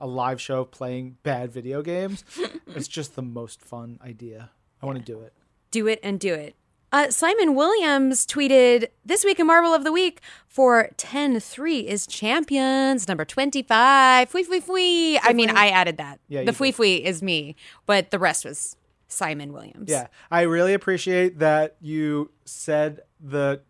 [0.00, 2.24] a live show playing bad video games.
[2.68, 4.50] it's just the most fun idea.
[4.82, 5.32] I want to do it.
[5.70, 6.54] Do it and do it.
[6.90, 12.06] Uh, Simon Williams tweeted this week in Marvel of the Week for 10 3 is
[12.06, 14.30] champions, number 25.
[14.30, 15.18] Fui, fui, fui.
[15.18, 16.18] I mean, I added that.
[16.28, 16.76] Yeah, the fui, did.
[16.76, 18.76] fui is me, but the rest was
[19.06, 19.90] Simon Williams.
[19.90, 23.60] Yeah, I really appreciate that you said the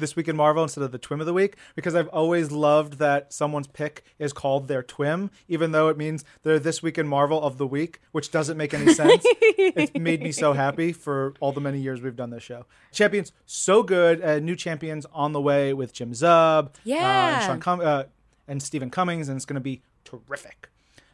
[0.00, 2.94] this week in Marvel instead of the Twim of the Week because I've always loved
[2.98, 7.06] that someone's pick is called their Twim, even though it means they're this week in
[7.06, 9.22] Marvel of the week, which doesn't make any sense.
[9.40, 12.66] it's made me so happy for all the many years we've done this show.
[12.92, 17.36] Champions so good, uh, new champions on the way with Jim Zub, uh, Yeah.
[17.36, 18.04] and, Sean Cum- uh,
[18.48, 20.68] and Steven Cummings, and it's going to be terrific.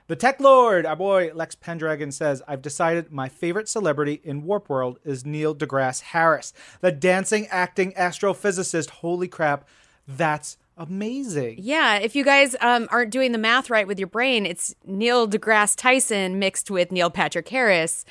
[0.08, 4.68] The Tech Lord, our boy Lex Pendragon says, I've decided my favorite celebrity in Warp
[4.68, 8.90] World is Neil deGrasse Harris, the dancing, acting astrophysicist.
[8.90, 9.66] Holy crap,
[10.06, 11.56] that's amazing.
[11.58, 15.26] Yeah, if you guys um, aren't doing the math right with your brain, it's Neil
[15.26, 18.04] deGrasse Tyson mixed with Neil Patrick Harris.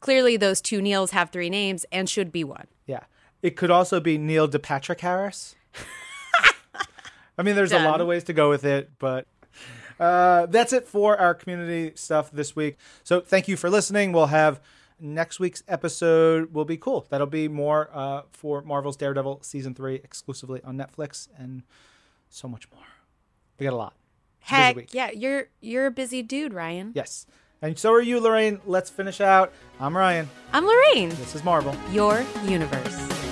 [0.00, 2.68] Clearly, those two Neils have three names and should be one.
[2.86, 3.00] Yeah.
[3.42, 5.56] It could also be Neil DePatrick Harris.
[7.36, 9.26] I mean, there's a lot of ways to go with it, but
[10.00, 12.76] uh, that's it for our community stuff this week.
[13.02, 14.12] So thank you for listening.
[14.12, 14.60] We'll have
[15.00, 17.06] next week's episode will be cool.
[17.10, 21.62] That'll be more uh, for Marvel's Daredevil season three exclusively on Netflix and
[22.28, 22.84] so much more.
[23.58, 23.94] We got a lot.
[24.42, 24.94] It's a Heck, week.
[24.94, 26.92] yeah, you're you're a busy dude, Ryan.
[26.94, 27.26] Yes.
[27.62, 28.60] And so are you, Lorraine.
[28.66, 29.52] Let's finish out.
[29.80, 30.28] I'm Ryan.
[30.52, 31.08] I'm Lorraine.
[31.10, 31.74] This is Marvel.
[31.92, 33.23] Your universe.